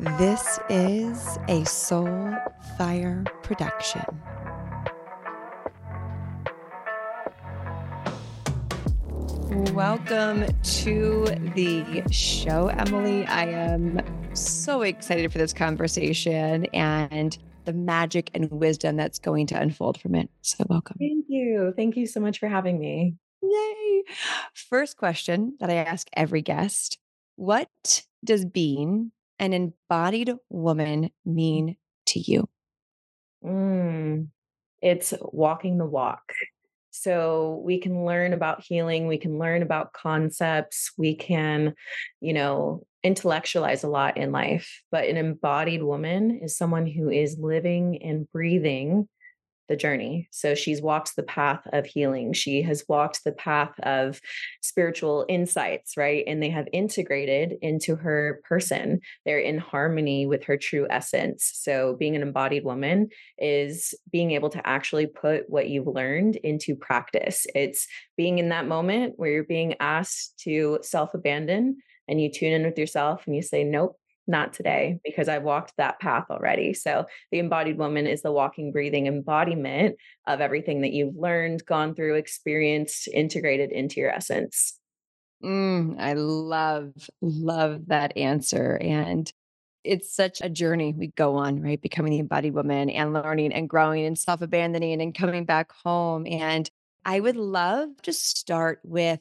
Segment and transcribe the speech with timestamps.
[0.00, 2.34] This is a Soul
[2.78, 4.00] Fire production.
[9.74, 13.26] Welcome to the show, Emily.
[13.26, 14.00] I am
[14.34, 17.36] so excited for this conversation and
[17.66, 20.30] the magic and wisdom that's going to unfold from it.
[20.40, 20.96] So, welcome.
[20.98, 21.74] Thank you.
[21.76, 23.16] Thank you so much for having me.
[23.42, 24.04] Yay.
[24.54, 26.98] First question that I ask every guest
[27.36, 27.68] What
[28.24, 31.76] does being an embodied woman mean
[32.06, 32.48] to you?
[33.44, 34.28] Mm,
[34.82, 36.32] it's walking the walk.
[36.90, 41.74] So we can learn about healing, we can learn about concepts, we can,
[42.20, 44.82] you know, intellectualize a lot in life.
[44.90, 49.08] But an embodied woman is someone who is living and breathing
[49.70, 50.28] the journey.
[50.32, 52.32] So she's walked the path of healing.
[52.32, 54.20] She has walked the path of
[54.60, 56.24] spiritual insights, right?
[56.26, 59.00] And they have integrated into her person.
[59.24, 61.52] They're in harmony with her true essence.
[61.54, 66.74] So being an embodied woman is being able to actually put what you've learned into
[66.74, 67.46] practice.
[67.54, 71.76] It's being in that moment where you're being asked to self abandon
[72.08, 73.99] and you tune in with yourself and you say, nope,
[74.30, 76.72] not today because I've walked that path already.
[76.72, 81.94] So the embodied woman is the walking, breathing embodiment of everything that you've learned, gone
[81.94, 84.78] through, experienced, integrated into your essence.
[85.44, 88.78] Mm, I love, love that answer.
[88.80, 89.30] And
[89.84, 91.80] it's such a journey we go on, right?
[91.80, 96.26] Becoming the embodied woman and learning and growing and self abandoning and coming back home.
[96.26, 96.70] And
[97.04, 99.20] I would love to start with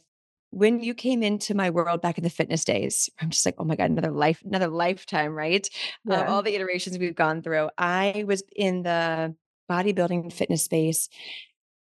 [0.51, 3.63] when you came into my world back in the fitness days, I'm just like, oh
[3.63, 5.67] my God, another life, another lifetime, right?
[6.09, 6.27] Uh, Yeah.
[6.27, 7.69] all the iterations we've gone through.
[7.77, 9.35] I was in the
[9.69, 11.09] bodybuilding fitness space.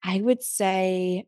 [0.04, 1.26] I would say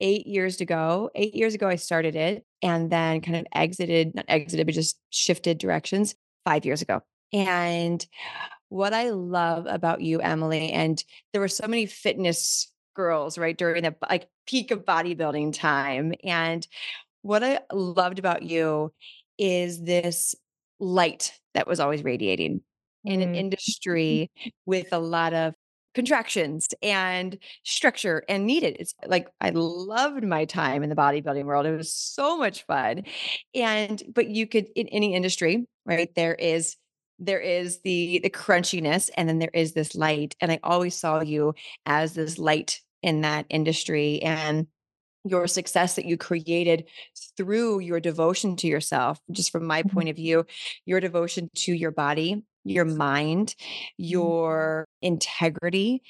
[0.00, 1.10] eight years ago.
[1.14, 4.98] Eight years ago, I started it and then kind of exited, not exited, but just
[5.10, 7.02] shifted directions five years ago.
[7.32, 8.04] And
[8.68, 13.82] what I love about you, Emily, and there were so many fitness girls, right, during
[13.84, 16.12] the like peak of bodybuilding time.
[16.24, 16.66] And
[17.22, 18.92] what I loved about you
[19.38, 20.34] is this
[20.80, 22.62] light that was always radiating
[23.04, 23.36] in an Mm.
[23.36, 24.30] industry
[24.66, 25.54] with a lot of
[25.94, 28.76] contractions and structure and needed.
[28.80, 31.66] It's like I loved my time in the bodybuilding world.
[31.66, 33.04] It was so much fun.
[33.54, 36.12] And but you could in any industry, right?
[36.14, 36.76] There is
[37.18, 41.20] there is the the crunchiness and then there is this light and I always saw
[41.20, 41.54] you
[41.86, 44.66] as this light in that industry and
[45.24, 46.84] your success that you created
[47.36, 49.90] through your devotion to yourself, just from my Mhm.
[49.92, 50.44] point of view,
[50.86, 53.54] your devotion to your body, your mind,
[54.12, 54.32] Mhm.
[54.36, 56.02] your integrity,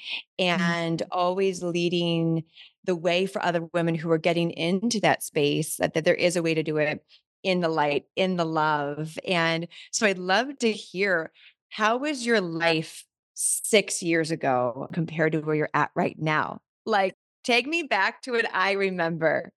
[0.57, 0.77] Mhm.
[0.77, 2.43] and always leading
[2.85, 6.35] the way for other women who are getting into that space, that, that there is
[6.35, 7.03] a way to do it
[7.43, 9.17] in the light, in the love.
[9.27, 11.31] And so I'd love to hear
[11.69, 13.05] how was your life
[13.35, 16.61] six years ago compared to where you're at right now?
[16.85, 19.51] Like, Take me back to what I remember.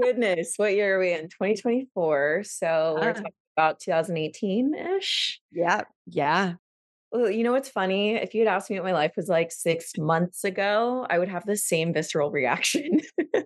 [0.00, 1.28] Goodness, what year are we in?
[1.28, 2.44] 2024.
[2.44, 5.40] So we're talking about 2018 ish.
[5.50, 6.54] yeah, yeah.
[7.10, 8.16] Well, you know what's funny?
[8.16, 11.28] If you had asked me what my life was like 6 months ago, I would
[11.28, 13.00] have the same visceral reaction.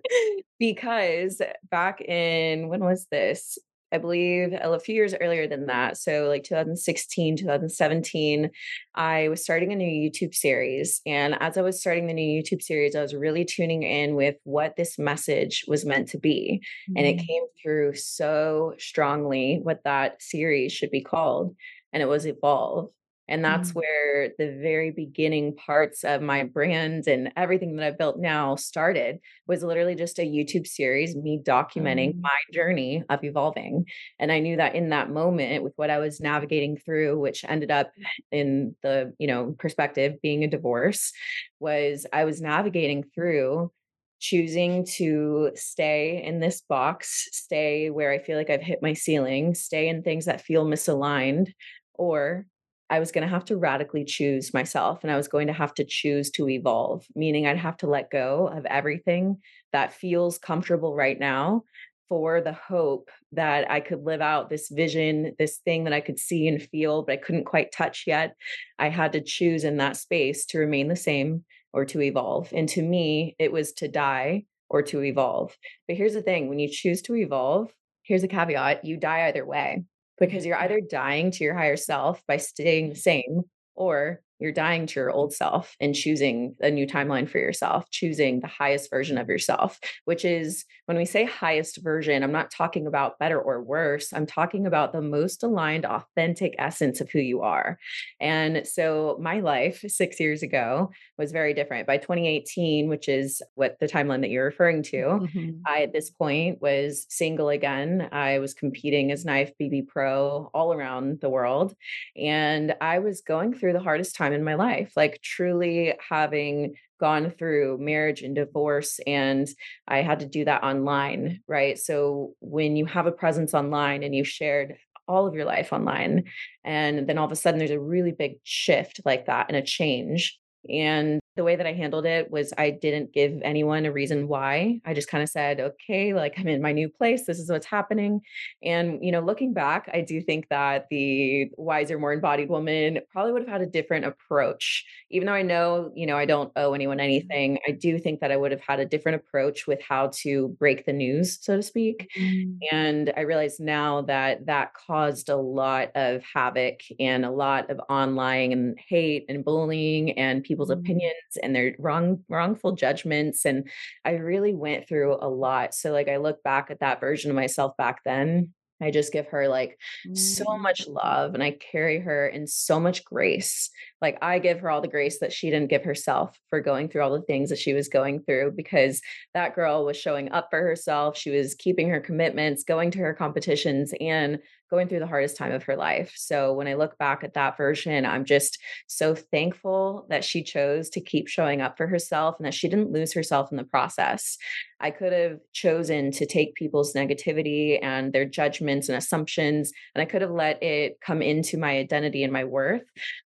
[0.59, 3.59] Because back in when was this?
[3.91, 5.97] I believe a few years earlier than that.
[5.97, 8.51] So like 2016, 2017,
[8.95, 11.01] I was starting a new YouTube series.
[11.05, 14.35] And as I was starting the new YouTube series, I was really tuning in with
[14.43, 16.61] what this message was meant to be.
[16.95, 21.55] And it Mm, came through so strongly what that series should be called.
[21.93, 22.91] And it was Evolve.
[23.29, 27.97] And that's mm, where the very beginning parts of my brand and everything that I've
[27.97, 33.23] built now started was literally just a YouTube series, me documenting um, my journey of
[33.23, 33.85] evolving.
[34.19, 37.71] And I knew that in that moment with what I was navigating through, which ended
[37.71, 37.91] up
[38.31, 41.11] in the, you know, perspective being a divorce,
[41.59, 43.71] was I was navigating through
[44.19, 49.53] choosing to stay in this box, stay where I feel like I've hit my ceiling,
[49.53, 51.53] stay in things that feel misaligned,
[51.93, 52.45] or
[52.89, 55.73] I was going to have to radically choose myself and I was going to have
[55.75, 59.37] to choose to evolve, meaning I'd have to let go of everything
[59.73, 61.63] that feels comfortable right now
[62.07, 66.19] for the hope that I could live out this vision, this thing that I could
[66.19, 68.35] see and feel, but I couldn't quite touch yet.
[68.79, 71.43] I had to choose in that space to remain the same
[71.73, 72.53] or to evolve.
[72.53, 75.57] And to me, it was to die or to evolve.
[75.87, 77.73] But here's the thing when you choose to evolve,
[78.03, 79.83] here's a caveat you die either way
[80.19, 83.43] because you're either dying to your higher self by staying the same
[83.75, 88.39] or you're dying to your old self and choosing a new timeline for yourself, choosing
[88.39, 92.87] the highest version of yourself, which is when we say highest version, I'm not talking
[92.87, 94.13] about better or worse.
[94.13, 97.77] I'm talking about the most aligned, authentic essence of who you are.
[98.21, 101.87] And so my life six years ago was very different.
[101.87, 105.61] By 2018, which is what the timeline that you're referring to, Mhm.
[105.65, 108.07] I at this point was single again.
[108.11, 111.75] I was competing as an IFBB pro all around the world.
[112.15, 117.31] And I was going through the hardest time in my life, like truly having gone
[117.31, 118.99] through marriage and divorce.
[119.05, 119.47] And
[119.87, 121.77] I had to do that online, right?
[121.77, 124.77] So when you have a presence online and you've shared
[125.07, 126.25] all of your life online,
[126.63, 129.61] and then all of a sudden there's a really big shift like that and a
[129.61, 130.37] change.
[130.69, 134.81] And the way that I handled it was I didn't give anyone a reason why.
[134.85, 137.25] I just kind of said, okay, like I'm in my new place.
[137.25, 138.21] This is what's happening.
[138.63, 143.31] And, you know, looking back, I do think that the wiser, more embodied woman probably
[143.33, 144.85] would have had a different approach.
[145.09, 148.31] Even though I know, you know, I don't owe anyone anything, I do think that
[148.31, 151.63] I would have had a different approach with how to break the news, so to
[151.63, 152.09] speak.
[152.17, 152.57] Mm.
[152.71, 157.79] And I realize now that that caused a lot of havoc and a lot of
[157.89, 160.79] online and hate and bullying and people's Mm.
[160.79, 163.43] opinions and their wrong wrongful judgments.
[163.45, 163.67] And
[164.05, 165.73] I really went through a lot.
[165.73, 168.53] So like I look back at that version of myself back then.
[168.79, 169.75] I just give her like
[170.13, 170.59] so Mm.
[170.61, 173.71] much love and I carry her in so much grace.
[174.03, 177.01] Like I give her all the grace that she didn't give herself for going through
[177.01, 179.01] all the things that she was going through because
[179.33, 181.17] that girl was showing up for herself.
[181.17, 184.37] She was keeping her commitments, going to her competitions, and
[184.69, 186.13] going through the hardest time of her life.
[186.15, 190.89] So when I look back at that version, I'm just so thankful that she chose
[190.91, 194.37] to keep showing up for herself and that she didn't lose herself in the process.
[194.79, 200.05] I could have chosen to take people's negativity and their judgments and assumptions, and I
[200.05, 202.83] could have let it come into my identity and my worth.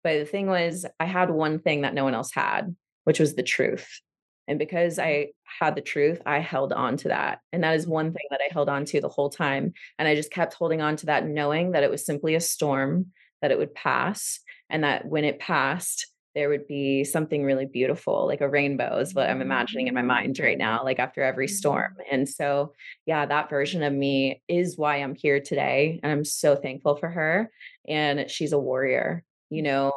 [0.03, 2.75] But the thing was, I had one thing that no one else had,
[3.05, 4.01] which was the truth.
[4.47, 5.29] And because I
[5.59, 7.39] had the truth, I held on to that.
[7.51, 9.73] And that is one thing that I held on to the whole time.
[9.99, 13.07] And I just kept holding on to that, knowing that it was simply a storm,
[13.41, 14.39] that it would pass,
[14.69, 19.15] and that when it passed, there would be something really beautiful, like a rainbow is
[19.15, 21.95] what I'm imagining in my mind right now, like after every storm.
[21.99, 22.03] Mhm.
[22.11, 22.73] And so,
[23.07, 25.99] yeah, that version of me is why I'm here today.
[26.03, 27.49] And I'm so thankful for her.
[27.87, 29.23] And she's a warrior.
[29.49, 29.93] You know,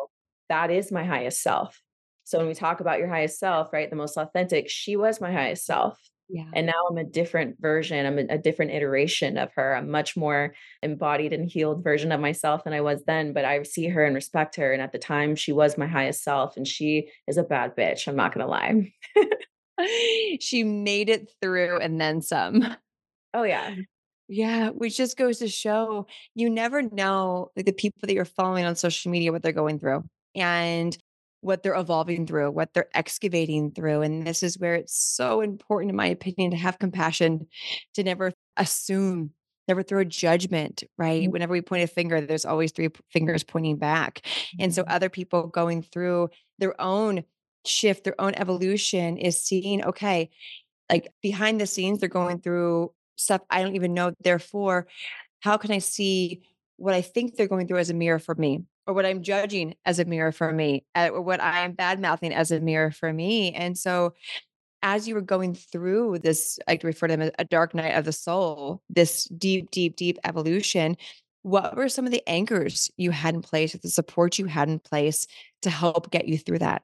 [0.49, 1.79] that is my highest self.
[2.31, 5.33] So when we talk about your highest self, right, the most authentic, she was my
[5.33, 5.99] highest self.
[6.29, 6.45] Yeah.
[6.55, 8.07] And now I'm a different version.
[8.07, 9.75] I'm a, a different iteration of her.
[9.75, 13.33] I'm much more embodied and healed version of myself than I was then.
[13.33, 14.73] But I see her and respect her.
[14.73, 16.57] And at the time, she was my highest self.
[16.57, 18.07] And she is a bad bitch.
[18.07, 18.93] I'm not going to lie.
[20.41, 22.77] She made it through and then some.
[23.33, 23.77] Oh, yeah.
[24.29, 28.75] Yeah, which just goes to show you never know, the people that you're following on
[28.75, 30.03] social media, what they're going through
[30.35, 30.97] and
[31.43, 35.91] what they're evolving through, what they're excavating through, and this is where it's so important,
[35.91, 37.47] in my opinion, to have compassion,
[37.95, 39.33] to never assume,
[39.69, 41.31] never throw a judgment, right?
[41.31, 41.33] Mhm.
[41.33, 44.23] Whenever we point a finger, there's always 3 fingers pointing back,
[44.59, 44.89] and so Mhm.
[44.89, 46.29] other people going through
[46.59, 47.25] their own
[47.67, 50.31] shift, their own evolution is seeing, okay,
[50.91, 54.89] like, behind the scenes, they're going through stuff I don't even know, therefore,
[55.41, 56.43] how can I see
[56.79, 59.77] what I think they're going through as a mirror for me, or what I'm judging
[59.87, 62.91] as a mirror for me, uh, or what I am bad mouthing as a mirror
[62.91, 63.53] for me?
[63.53, 64.15] And so,
[64.83, 68.05] as you were going through this, I refer to them as a dark night of
[68.05, 70.97] the soul, this deep, deep, deep evolution,
[71.43, 74.79] what were some of the anchors you had in place, the support you had in
[74.79, 75.27] place
[75.63, 76.83] to help get you through that?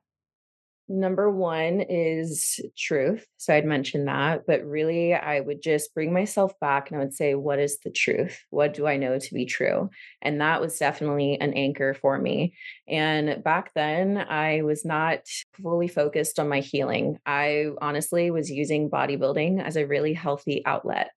[0.89, 3.27] Number one is truth.
[3.39, 7.13] So I'd mentioned that, but really I would just bring myself back and I would
[7.13, 8.45] say, what is the truth?
[8.51, 9.91] What do I know to be true?
[10.23, 12.55] And that was definitely an anchor for me.
[12.87, 15.23] And back then, I was not
[15.61, 17.19] fully focused on my healing.
[17.27, 21.11] I honestly was using bodybuilding as a really healthy outlet.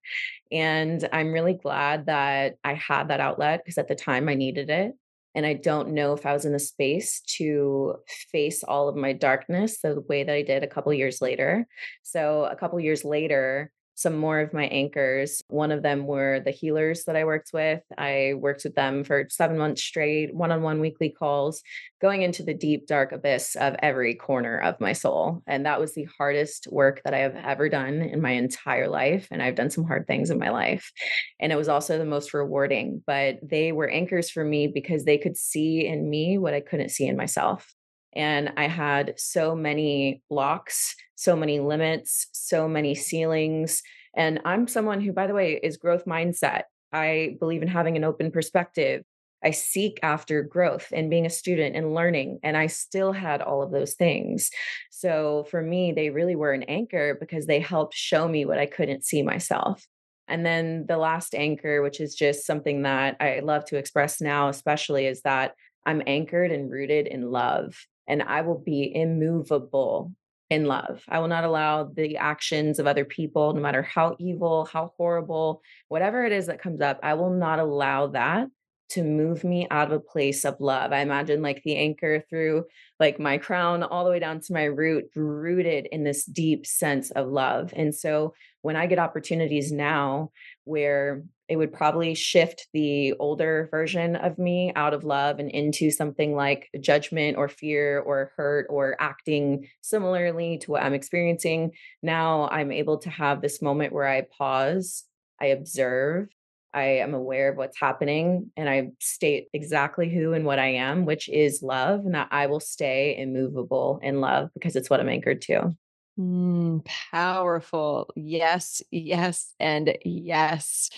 [0.50, 4.68] And I'm really glad that I had that outlet because at the time I needed
[4.68, 4.94] it.
[5.34, 7.96] And I don't know if I was in a space to
[8.32, 11.66] face all of my darkness the way that I did a couple years later.
[12.02, 15.42] So, a couple years later, some more of my anchors.
[15.48, 17.82] One of them were the healers that I worked with.
[17.98, 21.62] I worked with them for seven months straight, one on one weekly calls,
[22.00, 25.42] going into the deep, dark abyss of every corner of my soul.
[25.46, 29.28] And that was the hardest work that I have ever done in my entire life.
[29.30, 30.90] And I've done some hard things in my life.
[31.38, 35.18] And it was also the most rewarding, but they were anchors for me because they
[35.18, 37.74] could see in me what I couldn't see in myself.
[38.14, 43.82] And I had so many blocks, so many limits, so many ceilings.
[44.14, 46.62] And I'm someone who, by the way, is growth mindset.
[46.92, 49.04] I believe in having an open perspective.
[49.42, 52.40] I seek after growth and being a student and learning.
[52.42, 54.50] And I still had all of those things.
[54.90, 58.66] So for me, they really were an anchor because they helped show me what I
[58.66, 59.86] couldn't see myself.
[60.28, 64.48] And then the last anchor, which is just something that I love to express now,
[64.48, 65.54] especially, is that
[65.86, 67.74] I'm anchored and rooted in love
[68.10, 70.12] and I will be immovable
[70.50, 71.04] in love.
[71.08, 75.62] I will not allow the actions of other people, no matter how evil, how horrible,
[75.88, 78.48] whatever it is that comes up, I will not allow that
[78.90, 80.92] to move me out of a place of love.
[80.92, 82.64] I imagine like the anchor through
[82.98, 87.12] like my crown all the way down to my root, rooted in this deep sense
[87.12, 87.72] of love.
[87.76, 90.32] And so when I get opportunities now
[90.64, 95.90] where it would probably shift the older version of me out of love and into
[95.90, 101.72] something like judgment or fear or hurt or acting similarly to what I'm experiencing.
[102.04, 105.02] Now I'm able to have this moment where I pause,
[105.40, 106.28] I observe,
[106.72, 111.04] I am aware of what's happening, and I state exactly who and what I am,
[111.04, 115.08] which is love, and that I will stay immovable in love because it's what I'm
[115.08, 115.74] anchored to.
[116.16, 118.10] Mm, powerful.
[118.14, 120.90] Yes, yes, and yes.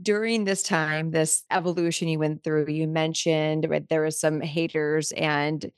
[0.00, 5.10] During this time, this evolution you went through, you mentioned right, there was some haters
[5.12, 5.72] and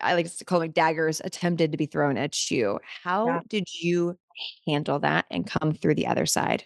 [0.00, 2.80] I like to call them daggers attempted to be thrown at you.
[3.04, 3.42] How Yeah.
[3.48, 4.18] did you
[4.66, 6.64] handle that and come through the other side?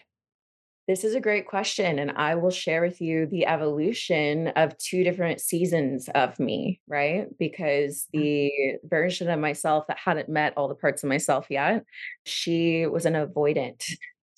[0.87, 5.05] This is a great question, and I will share with you the evolution of 2
[5.05, 7.27] different seasons of me, right?
[7.39, 8.25] Because Mm.
[8.31, 8.51] the
[8.83, 11.85] version of myself that hadn't met all the parts of myself yet,
[12.25, 13.81] she was an avoidant.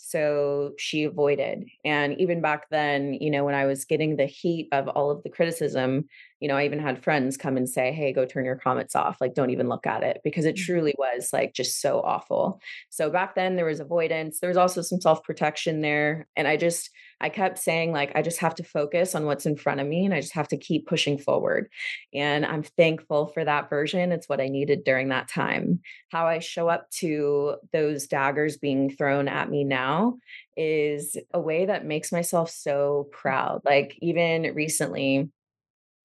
[0.07, 1.65] So she avoided.
[1.83, 5.23] And even back then, you know, when I was getting the heat of all of
[5.23, 6.07] the criticism,
[6.39, 9.17] you know, I even had friends come and say, "Hey, go turn your comments off.
[9.21, 10.65] Like, don't even look at it," because it Mm.
[10.65, 12.59] truly was like just so awful.
[12.89, 14.39] So back then there was avoidance.
[14.39, 16.27] There was also some self-protection there.
[16.35, 16.89] And I just
[17.21, 20.03] I kept saying like I just have to focus on what's in front of me
[20.05, 21.69] and I just have to keep pushing forward.
[22.13, 24.11] And I'm thankful for that version.
[24.11, 25.79] It's what I needed during that time.
[26.11, 30.17] How I show up to those daggers being thrown at me now
[30.57, 33.61] is a way that makes myself so proud.
[33.65, 35.29] Like even recently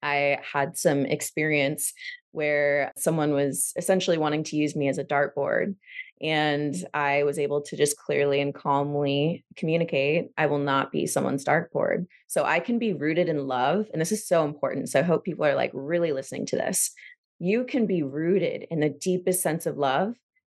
[0.01, 1.93] I had some experience
[2.31, 5.75] where someone was essentially wanting to use me as a dartboard.
[6.21, 11.43] And I was able to just clearly and calmly communicate I will not be someone's
[11.43, 12.05] dartboard.
[12.27, 13.87] So I can be rooted in love.
[13.91, 14.89] And this is so important.
[14.89, 16.91] So I hope people are like really listening to this.
[17.39, 20.13] You can be rooted in the deepest sense of love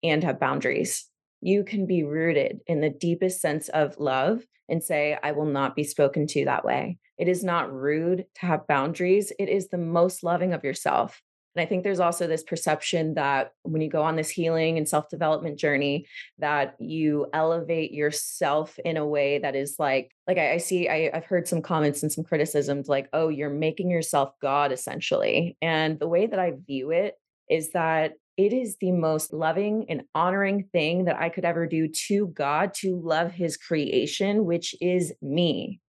[0.04, 1.06] and have boundaries.
[1.42, 5.76] You can be rooted in the deepest sense of love and say, I will not
[5.76, 6.98] be spoken to that way.
[7.22, 9.32] It is not rude to have boundaries.
[9.38, 11.22] It is the most loving of yourself.
[11.56, 14.90] And I think there's also this perception that when you go on this healing and
[14.90, 16.08] self development journey,
[16.40, 21.12] that you elevate yourself in a way that is like, like I, I see, I,
[21.14, 25.58] I've heard some comments and some criticisms like, oh, you're making yourself God essentially.
[25.62, 27.14] And the way that I view it
[27.48, 31.88] is that it is the most loving and honoring thing that I could ever do
[32.08, 35.82] to God to love his creation, which is me.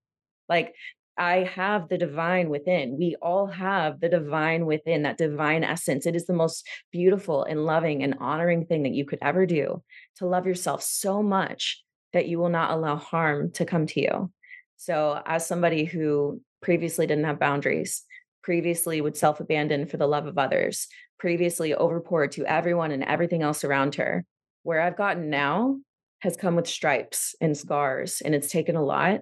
[0.51, 0.75] Like,
[1.17, 2.97] I have the divine within.
[2.99, 6.07] We all have the divine within, that divine essence.
[6.07, 9.83] It is the most beautiful and loving and honoring thing that you could ever do
[10.17, 14.33] to love yourself so much that you will not allow harm to come to you.
[14.77, 18.05] So, as somebody who previously didn't have boundaries,
[18.43, 20.89] previously would self abandon for the love of others,
[21.19, 24.25] previously overpoured to everyone and everything else around her,
[24.63, 25.79] where I've gotten now
[26.21, 29.21] has come with stripes and scars, and it's taken a lot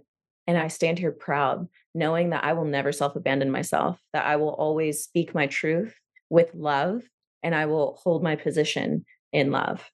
[0.50, 4.34] and I stand here proud, knowing that I will never self abandon myself, that I
[4.34, 5.94] will always speak my truth
[6.28, 7.02] with love,
[7.44, 9.88] and I will hold my position in love.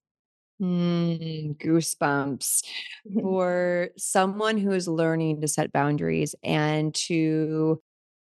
[0.62, 2.62] Mm, goosebumps.
[3.20, 7.82] For someone who is learning to set boundaries and to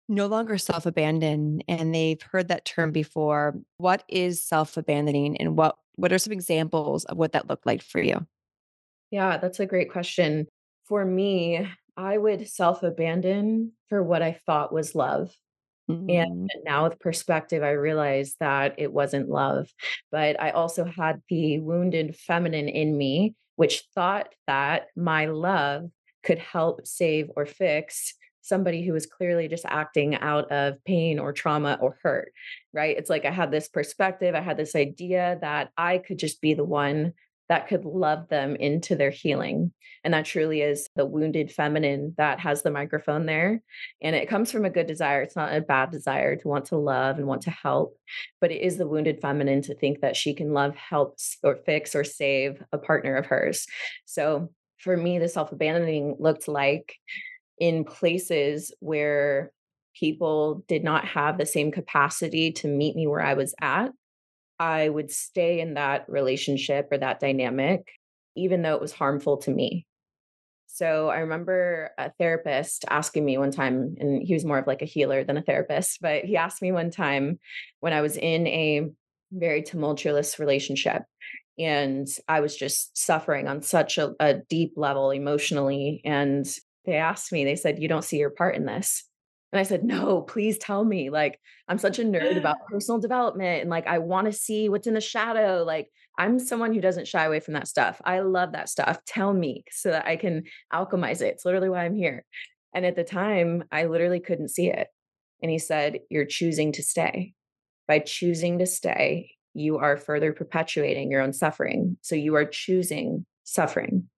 [0.08, 5.56] no longer self abandon, and they've heard that term before, what is self abandoning and
[5.56, 8.26] what, what are some examples of what that looked like for you?
[9.12, 10.48] Yeah, that's a great question.
[10.86, 15.34] For me, I would self abandon for what I thought was love.
[16.08, 16.50] And Mhm.
[16.64, 19.68] now with perspective, I realized that it wasn't love.
[20.10, 25.90] But I also had the wounded feminine in me, which thought that my love
[26.24, 31.32] could help save or fix somebody who was clearly just acting out of pain or
[31.32, 32.32] trauma or hurt,
[32.72, 32.96] right?
[32.96, 36.54] It's like I had this perspective, I had this idea that I could just be
[36.54, 37.12] the one
[37.48, 39.72] that could love them into their healing.
[40.04, 43.62] And that truly is the wounded feminine that has the microphone there
[44.02, 45.22] and it comes from a good desire.
[45.22, 47.96] It's not a bad desire to want to love and want to help,
[48.40, 51.94] but it is the wounded feminine to think that she can love, help, or fix
[51.94, 53.66] or save a partner of hers.
[54.04, 56.94] So for me, the self abandoning looked like
[57.58, 59.52] in places where
[59.98, 63.90] people did not have the same capacity to meet me where I was at,
[64.58, 67.88] I would stay in that relationship or that dynamic,
[68.34, 69.86] even though it was harmful to me.
[70.66, 74.82] So I remember a therapist asking me one time, and he was more of like
[74.82, 77.38] a healer than a therapist, but he asked me one time
[77.80, 78.88] when I was in a
[79.32, 81.02] very tumultuous relationship
[81.58, 86.02] and I was just suffering on such a, a deep level emotionally.
[86.04, 86.46] And
[86.84, 89.04] they asked me, they said, You don't see your part in this.
[89.56, 91.08] And I said, No, please tell me.
[91.08, 94.86] Like, I'm such a nerd about personal development and like, I want to see what's
[94.86, 95.64] in the shadow.
[95.66, 97.98] Like, I'm someone who doesn't shy away from that stuff.
[98.04, 99.02] I love that stuff.
[99.06, 100.44] Tell me so that I can
[100.74, 101.28] alchemize it.
[101.28, 102.26] It's literally why I'm here.
[102.74, 104.88] And at the time, I literally couldn't see it.
[105.40, 107.32] And he said, You're choosing to stay.
[107.88, 111.96] By choosing to stay, you are further perpetuating your own suffering.
[112.02, 114.10] So you are choosing suffering.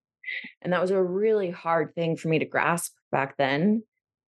[0.63, 3.85] And that was a really hard thing for me to grasp back then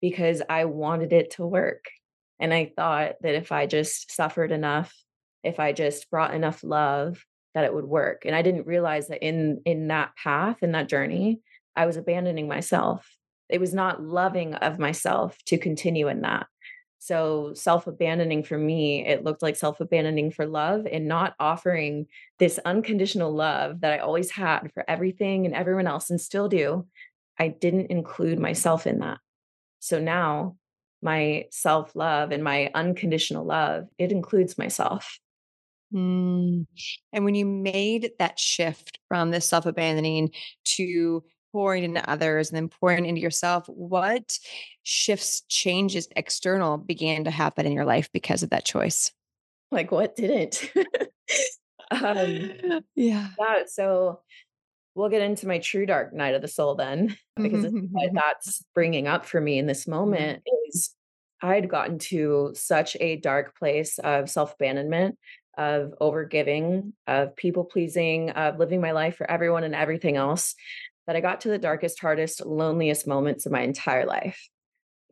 [0.01, 1.87] because I wanted it to work.
[2.39, 4.95] And I thought that if I just suffered enough,
[5.45, 8.23] if I just brought enough love, that it would work.
[8.25, 11.41] And I didn't realize that in in that path, in that journey,
[11.77, 13.09] I was abandoning myself.
[13.49, 16.47] It was not loving of myself to continue in that.
[17.03, 22.07] So, self abandoning for me, it looked like self abandoning for love and not offering
[22.39, 26.87] this unconditional love that I always had for everything and everyone else and still do.
[27.39, 29.19] I didn't include myself in that.
[29.81, 30.57] So now
[31.03, 35.19] my self love and my unconditional love, it includes myself.
[35.93, 36.67] Mm.
[37.13, 40.31] And when you made that shift from the self abandoning
[40.77, 44.39] to pouring into others and then pouring into yourself, what
[44.83, 49.11] shifts, changes, external began to happen in your life because of that choice?
[49.73, 50.71] Like, what didn't?
[51.91, 52.51] um,
[52.95, 53.29] yeah.
[53.39, 53.63] yeah.
[53.67, 54.21] So
[55.01, 58.15] we'll get into my true dark night of the soul then, because what mm-hmm.
[58.15, 59.93] that's bringing up for me in this mm-hmm.
[59.93, 60.95] moment is
[61.43, 65.19] I'd gotten to such a dark place of self abandonment,
[65.57, 70.55] of overgiving, of people pleasing, of living my life for everyone and everything else
[71.07, 74.49] that I got to the darkest, hardest, loneliest moments of my entire life.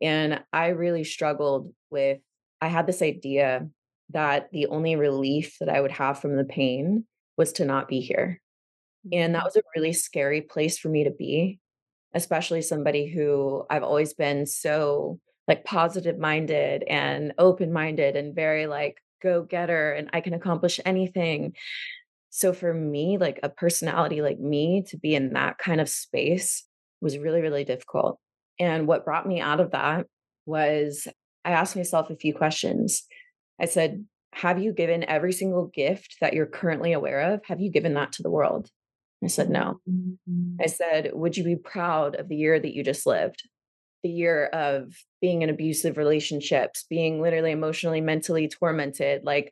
[0.01, 2.19] And I really struggled with,
[2.61, 3.67] I had this idea
[4.11, 7.05] that the only relief that I would have from the pain
[7.37, 8.39] was to not be here.
[9.11, 9.45] And that mm-hmm.
[9.45, 11.59] was a really scary place for me to be,
[12.13, 18.67] especially somebody who I've always been so like positive minded and open minded and very
[18.67, 21.53] like go getter and I can accomplish anything.
[22.29, 26.65] So for me, like a personality like me to be in that kind of space
[27.01, 28.19] was really, really difficult.
[28.59, 30.05] And what brought me out of that
[30.45, 31.07] was
[31.45, 33.03] I asked myself a few questions.
[33.59, 37.41] I said, Have you given every single gift that you're currently aware of?
[37.45, 38.69] Have you given that to the world?
[39.23, 39.79] I said, No.
[39.89, 40.61] Mm-hmm.
[40.61, 43.43] I said, Would you be proud of the year that you just lived?
[44.03, 49.51] The year of being in abusive relationships, being literally emotionally, mentally tormented, like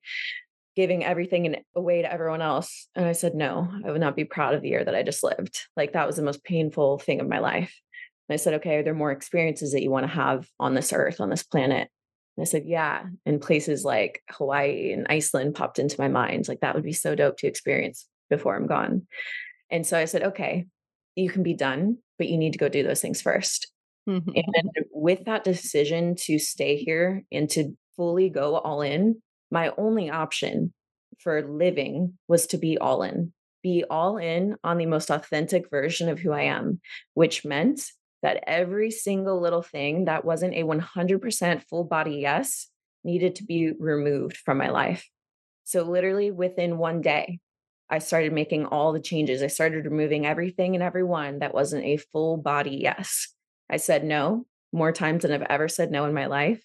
[0.77, 2.87] giving everything away to everyone else.
[2.95, 5.23] And I said, no, I would not be proud of the year that I just
[5.23, 5.59] lived.
[5.75, 7.75] Like that was the most painful thing of my life.
[8.29, 10.93] And I said, okay, are there more experiences that you want to have on this
[10.93, 11.89] earth, on this planet?
[12.37, 13.05] And I said, yeah.
[13.25, 16.47] And places like Hawaii and Iceland popped into my mind.
[16.47, 19.07] Like that would be so dope to experience before I'm gone.
[19.69, 20.65] And so I said, okay,
[21.15, 23.67] you can be done, but you need to go do those things 1st
[24.09, 24.29] mm-hmm.
[24.35, 30.09] And with that decision to stay here and to fully go all in, my only
[30.09, 30.73] option
[31.19, 36.09] for living was to be all in, be all in on the most authentic version
[36.09, 36.79] of who I am,
[37.15, 37.81] which meant
[38.21, 42.67] that every single little thing that wasn't a 100% full body yes
[43.03, 45.07] needed to be removed from my life.
[45.63, 47.39] So, literally within one day,
[47.89, 49.41] I started making all the changes.
[49.41, 53.29] I started removing everything and everyone that wasn't a full body yes.
[53.69, 56.63] I said no more times than I've ever said no in my life.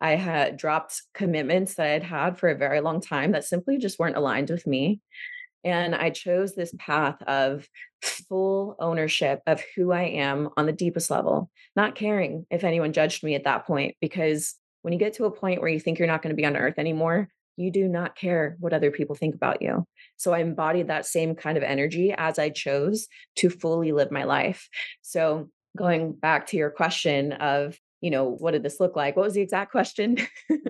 [0.00, 3.78] I had dropped commitments that I had had for a very long time that simply
[3.78, 5.00] just weren't aligned with me.
[5.62, 7.68] And I chose this path of
[8.02, 13.22] full ownership of who I am on the deepest level, not caring if anyone judged
[13.22, 13.96] me at that point.
[14.00, 16.46] Because when you get to a point where you think you're not going to be
[16.46, 17.28] on earth anymore,
[17.60, 19.84] you do not care what other people think about you.
[20.16, 24.24] So I embodied that same kind of energy as I chose to fully live my
[24.24, 24.68] life.
[25.02, 29.16] So going back to your question of you know, what did this look like?
[29.16, 30.16] What was the exact question?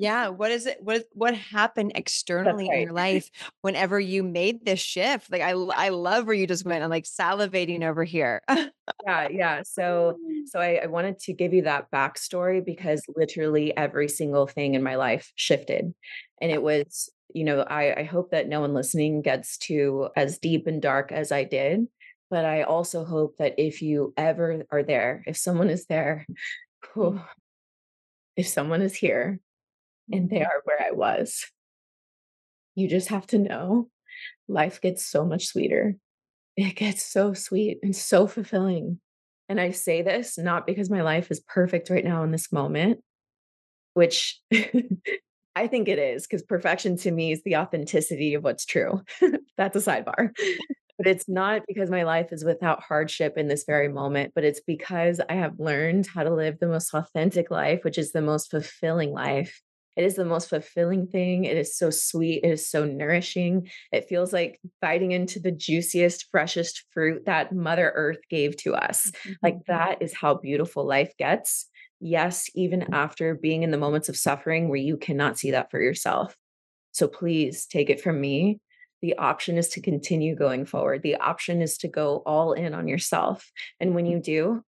[0.01, 0.29] yeah.
[0.29, 0.79] What is it?
[0.81, 2.79] What what happened externally right.
[2.79, 3.31] in your life
[3.63, 5.31] whenever you made this shift?
[5.31, 6.83] Like I I love where you just went.
[6.83, 8.43] I'm like salivating over here.
[8.49, 9.63] yeah, yeah.
[9.65, 14.75] So so I, I wanted to give you that backstory because literally every single thing
[14.75, 15.95] in my life shifted.
[16.41, 20.39] And it was, you know, I, I hope that no one listening gets to as
[20.39, 21.87] deep and dark as I did.
[22.29, 26.27] But I also hope that if you ever are there, if someone is there
[26.93, 27.21] who
[28.37, 29.41] if someone is here
[30.11, 30.45] and they mm-hmm.
[30.45, 31.47] are where I was,
[32.75, 33.89] you just have to know
[34.49, 35.97] life gets so much sweeter.
[36.57, 39.01] It gets so sweet and so fulfilling.
[39.49, 43.01] And I say this not because my life is perfect right now in this moment,
[43.95, 44.41] which
[45.57, 49.03] I think it is, because perfection to me is the authenticity of what's true.
[49.57, 50.31] That's a sidebar.
[51.01, 54.61] But it's not because my life is without hardship in this very moment, but it's
[54.61, 58.51] because I have learned how to live the most authentic life, which is the most
[58.51, 59.63] fulfilling life.
[59.97, 61.47] It is the most fulfilling thing.
[61.47, 62.45] It is so sweet.
[62.45, 63.71] It is so nourishing.
[63.93, 69.11] It feels like biting into the juiciest, freshest fruit that Mother Earth gave to us.
[69.43, 69.65] Like Mhm.
[69.69, 71.67] that is how beautiful life gets.
[71.99, 75.81] Yes, even after being in the moments of suffering where you cannot see that for
[75.81, 76.37] yourself.
[76.93, 78.61] So please take it from me.
[79.03, 81.03] The option is to continue going forward.
[81.03, 83.51] The option is to go all in on yourself.
[83.79, 84.11] And when mm.
[84.13, 84.65] you do,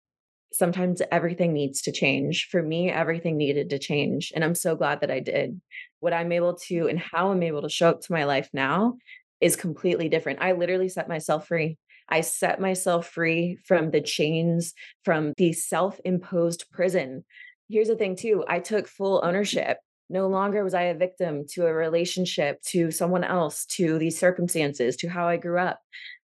[0.53, 2.49] sometimes everything needs to change.
[2.51, 4.33] For me, everything needed to change.
[4.35, 5.61] And I'm so glad that I did.
[6.01, 8.97] What I'm able to and how I'm able to show up to my life now
[9.41, 10.41] is completely different.
[10.41, 11.79] I literally set myself free.
[12.09, 17.25] I set myself free from the chains, from the self imposed prison.
[17.69, 19.27] Here's the thing, too I took full mm.
[19.27, 19.79] ownership.
[20.09, 24.97] No longer was I a victim to a relationship, to someone else, to these circumstances,
[24.97, 25.81] to how I grew up.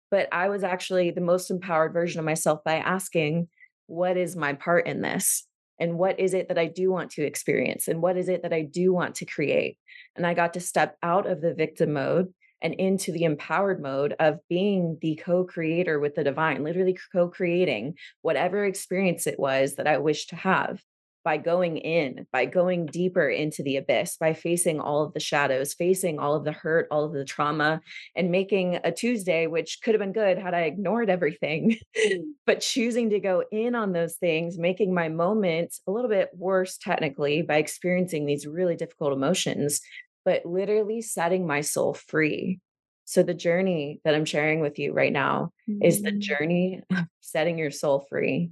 [0.09, 3.49] But I was actually the most empowered version of myself by asking,
[3.87, 5.45] what is my part in this?
[5.79, 7.87] And what is it that I do want to experience?
[7.87, 9.77] And what is it that I do want to create?
[10.15, 14.15] And I got to step out of the victim mode and into the empowered mode
[14.19, 19.75] of being the co creator with the divine, literally co creating whatever experience it was
[19.75, 20.81] that I wished to have
[21.27, 25.73] by going in, by going deeper into the abyss, by facing all of the shadows,
[25.73, 27.81] facing all of the hurt, all of the trauma,
[28.15, 31.75] and making a Tuesday, which could have been good had I ignored everything,
[32.45, 36.77] but choosing to go in on those things, making my moment a little bit worse
[36.77, 39.81] technically by experiencing these really difficult emotions,
[40.23, 42.61] but literally setting my soul free.
[43.03, 46.21] So, the journey that I'm sharing with you right now is the Mm.
[46.21, 48.51] journey of setting your soul free.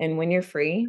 [0.00, 0.88] And when you're free,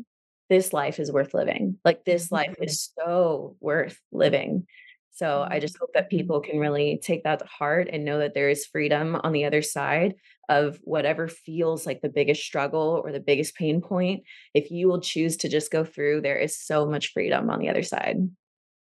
[0.50, 1.78] this life is worth living.
[1.86, 2.58] Like, this life Mhm.
[2.62, 4.66] is so worth living.
[5.12, 6.12] So, I just hope that Mhm.
[6.12, 9.46] people can really take that to heart and know that there is freedom on the
[9.46, 10.16] other side
[10.50, 14.24] of whatever feels like the biggest struggle or the biggest pain point.
[14.54, 17.70] If you will choose to just go through, there is so much freedom on the
[17.70, 18.18] other side.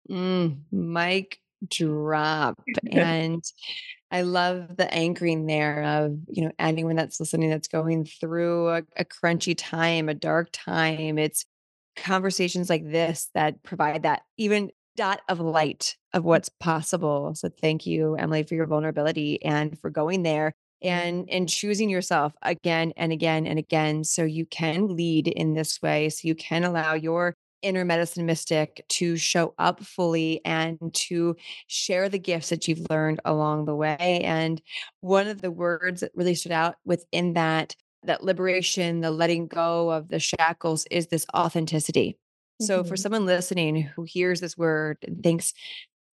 [0.09, 2.61] Mm, mic drop.
[2.91, 3.43] And
[4.11, 8.83] I love the anchoring there of, you know, anyone that's listening that's going through a,
[8.97, 11.17] a crunchy time, a dark time.
[11.19, 11.45] It's
[11.95, 17.33] conversations like this that provide that even dot of light of what's possible.
[17.35, 22.33] So thank you, Emily, for your vulnerability and for going there and and choosing yourself
[22.41, 26.63] again and again and again so you can lead in this way so you can
[26.63, 31.35] allow your inner medicine mystic to show up fully and to
[31.67, 34.21] share the gifts that you've learned along the way.
[34.23, 34.61] And
[35.01, 39.91] one of the words that really stood out within that that liberation, the letting go
[39.91, 42.17] of the shackles is this authenticity.
[42.59, 42.97] So for Mhm.
[42.97, 45.53] someone listening who hears this word and thinks,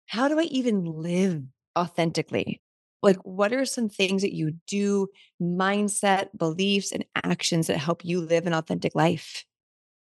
[0.06, 1.42] how do I even live
[1.78, 2.62] authentically?
[3.02, 5.08] Like, what are some things that you do,
[5.40, 9.44] mindset, beliefs, and actions that help you live an authentic life?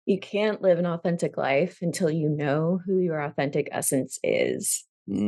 [0.05, 4.85] You can't live an authentic life until you know who your authentic essence is.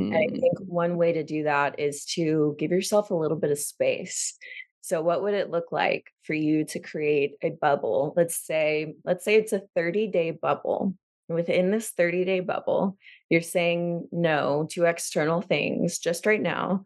[0.09, 0.67] And I think Mm.
[0.67, 4.37] one way to do that is to give yourself a little bit of space.
[4.81, 8.13] So what would it look like for you to create a bubble?
[8.17, 10.95] Let's say let's say it's a 30-day bubble.
[11.29, 12.97] Within this 30-day bubble,
[13.29, 16.85] you're saying no to external things just right now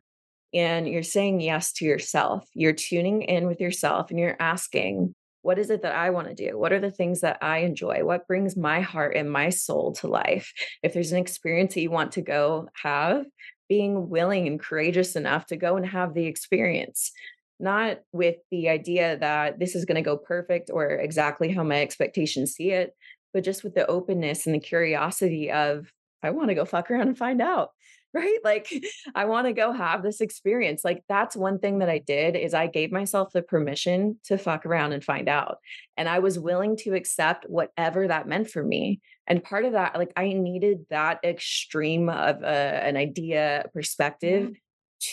[0.53, 2.47] and you're saying yes to yourself.
[2.53, 6.35] You're tuning in with yourself and you're asking, what is it that I want to
[6.35, 6.57] do?
[6.57, 8.03] What are the things that I enjoy?
[8.03, 10.53] What brings my heart and my soul to life?
[10.83, 13.25] If there's an experience that you want to go have,
[13.67, 17.11] being willing and courageous enough to go and have the experience,
[17.59, 21.81] not with the idea that this is going to go perfect or exactly how my
[21.81, 22.93] expectations see it,
[23.33, 25.91] but just with the openness and the curiosity of,
[26.23, 27.69] I want to go fuck around and find out
[28.15, 28.37] right?
[28.43, 28.71] Like
[29.15, 30.85] I want to go have this experience.
[30.85, 34.65] Like that's one thing that I did is I gave myself the permission to fuck
[34.65, 35.57] around and find out.
[35.97, 39.01] And I was willing to accept whatever that meant for me.
[39.27, 44.51] And part of that, like I needed that extreme of a, an idea perspective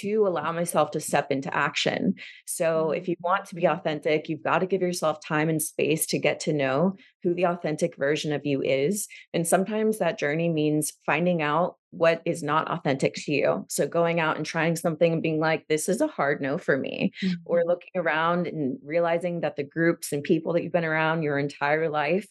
[0.00, 2.14] to allow myself to step into action.
[2.46, 6.06] So if you want to be authentic, you've got to give yourself time and space
[6.06, 9.08] to get to know who the authentic version of you is.
[9.32, 13.66] And sometimes that journey means finding out what is not authentic to you.
[13.68, 16.78] So going out and trying something and being like, this is a hard no for
[16.78, 17.12] me,
[17.44, 17.66] or Mhm.
[17.66, 21.90] looking around and realizing that the groups and people that you've been around your entire
[21.90, 22.26] life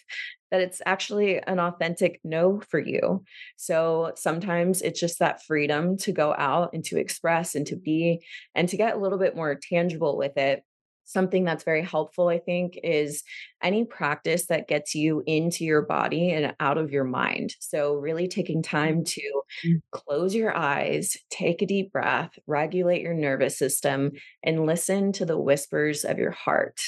[0.51, 3.23] that it's actually an authentic no for you.
[3.57, 8.23] So sometimes it's just that freedom to go out and to express and to be
[8.53, 10.63] and to get a little bit more tangible with it
[11.03, 13.23] something that's very helpful, I think, is
[13.61, 17.53] any practice that gets you into your body and out of your mind.
[17.59, 19.81] So, really taking time to Mm.
[19.91, 24.11] close your eyes, take a deep breath, regulate your nervous system,
[24.43, 26.79] and listen to the whispers of your heart.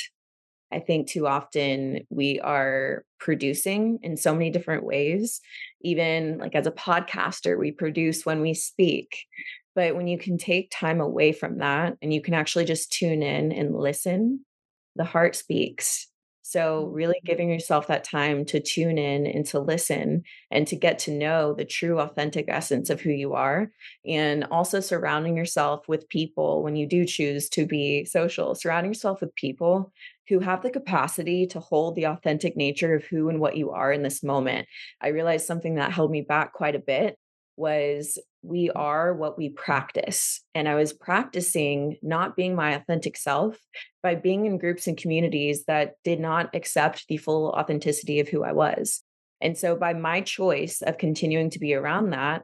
[0.74, 5.42] I think too often we are producing in so many different ways.
[5.82, 9.26] Even like as a podcaster, we produce when we speak.
[9.76, 13.24] But when you can take time away from that and you can actually just tune
[13.24, 14.46] in and listen,
[14.96, 16.08] the heart speaks.
[16.46, 17.26] So, really Mhm.
[17.26, 21.54] giving yourself that time to tune in and to listen and to get to know
[21.54, 23.72] the true, authentic essence of who you are.
[24.06, 29.22] And also surrounding yourself with people when you do choose to be social, surrounding yourself
[29.22, 29.92] with people
[30.30, 33.92] who have the capacity to hold the authentic nature of who and what you are
[33.92, 34.68] in this moment.
[35.02, 37.18] I realized something that held me back quite a bit
[37.56, 40.42] was we are what we practice.
[40.56, 43.58] And I was practicing not being my authentic self
[44.02, 48.44] by being in groups and communities that did not accept the full authenticity of who
[48.44, 49.02] I was.
[49.40, 52.44] And so, by my choice of continuing to be around that,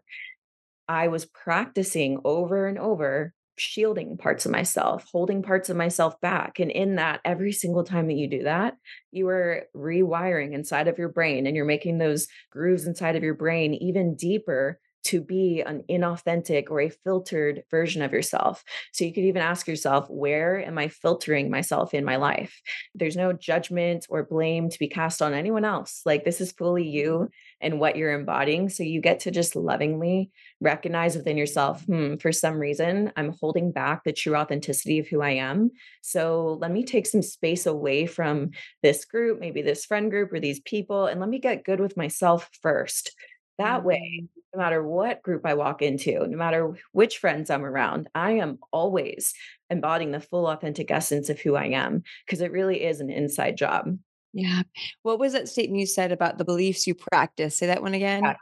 [0.87, 6.59] I was practicing over and over, shielding parts of myself, holding parts of myself back.
[6.59, 8.75] And in that, every single time that you do that,
[9.11, 13.33] you are rewiring inside of your brain and you're making those grooves inside of your
[13.35, 18.63] brain even deeper to be an inauthentic or a filtered version of yourself.
[18.91, 22.61] So you could even ask yourself, where am I filtering myself in my life?
[22.93, 26.01] There's no judgment or blame to be cast on anyone else.
[26.05, 26.97] Like this is fully mm-hmm.
[26.97, 27.29] you
[27.61, 28.69] and what you're embodying.
[28.69, 33.71] So you get to just lovingly recognize within yourself, hmm, for some reason, I'm holding
[33.71, 35.71] back the true authenticity of who I am.
[36.01, 38.51] So let me take some space away from
[38.83, 41.97] this group, maybe this friend group or these people, and let me get good with
[41.97, 43.15] myself first.
[43.57, 44.29] That way, Mhm.
[44.53, 48.59] no matter what group I walk into, no matter which friends I'm around, I am
[48.71, 49.33] always
[49.69, 53.57] embodying the full authentic essence of who I am because it really is an inside
[53.57, 53.97] job.
[54.33, 54.61] Yeah.
[55.03, 57.57] What was that statement you said about the beliefs you practice?
[57.57, 58.17] Say that one Yeah.
[58.19, 58.35] again.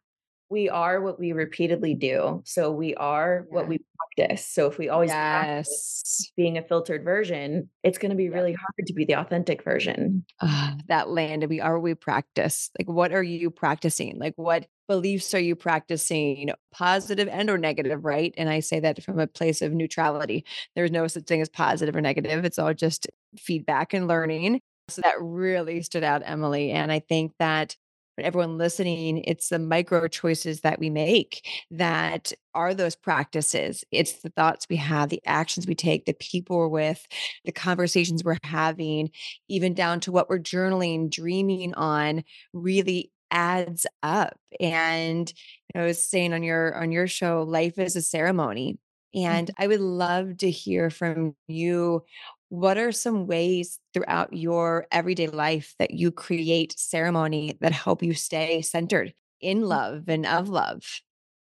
[0.50, 2.41] We are what we repeatedly do.
[2.45, 3.80] So we are what we
[4.15, 4.47] practice.
[4.47, 6.32] So if we always practice Yes.
[6.38, 8.34] being a filtered version, it's going to be Yep.
[8.34, 10.26] really hard to be the authentic version.
[10.41, 12.69] Ah, that land we are we practice.
[12.80, 14.17] Like what are you practicing?
[14.17, 16.50] Like what beliefs are you practicing?
[16.71, 18.34] Positive and or negative, right?
[18.38, 20.45] And I say that from a place of neutrality.
[20.78, 22.45] There's no such thing as positive or negative.
[22.45, 24.62] It's all just feedback and learning.
[24.89, 26.71] So that really stood out, Emily.
[26.71, 27.76] And I think that
[28.15, 33.84] for everyone listening, it's the micro choices that we make that are those practices.
[33.91, 37.06] It's the thoughts we have, the actions we take, the people we're with,
[37.45, 39.12] the conversations we're having,
[39.50, 42.23] even down to what we're journaling, dreaming on
[42.54, 44.39] really adds up.
[44.60, 45.32] And
[45.76, 48.80] I was saying on your on your show, life is a ceremony.
[49.13, 49.54] And Mhm.
[49.58, 52.04] I would love to hear from you.
[52.49, 58.13] What are some ways throughout your everyday life that you create ceremony that help you
[58.13, 59.67] stay centered in mm.
[59.67, 61.01] love and of love?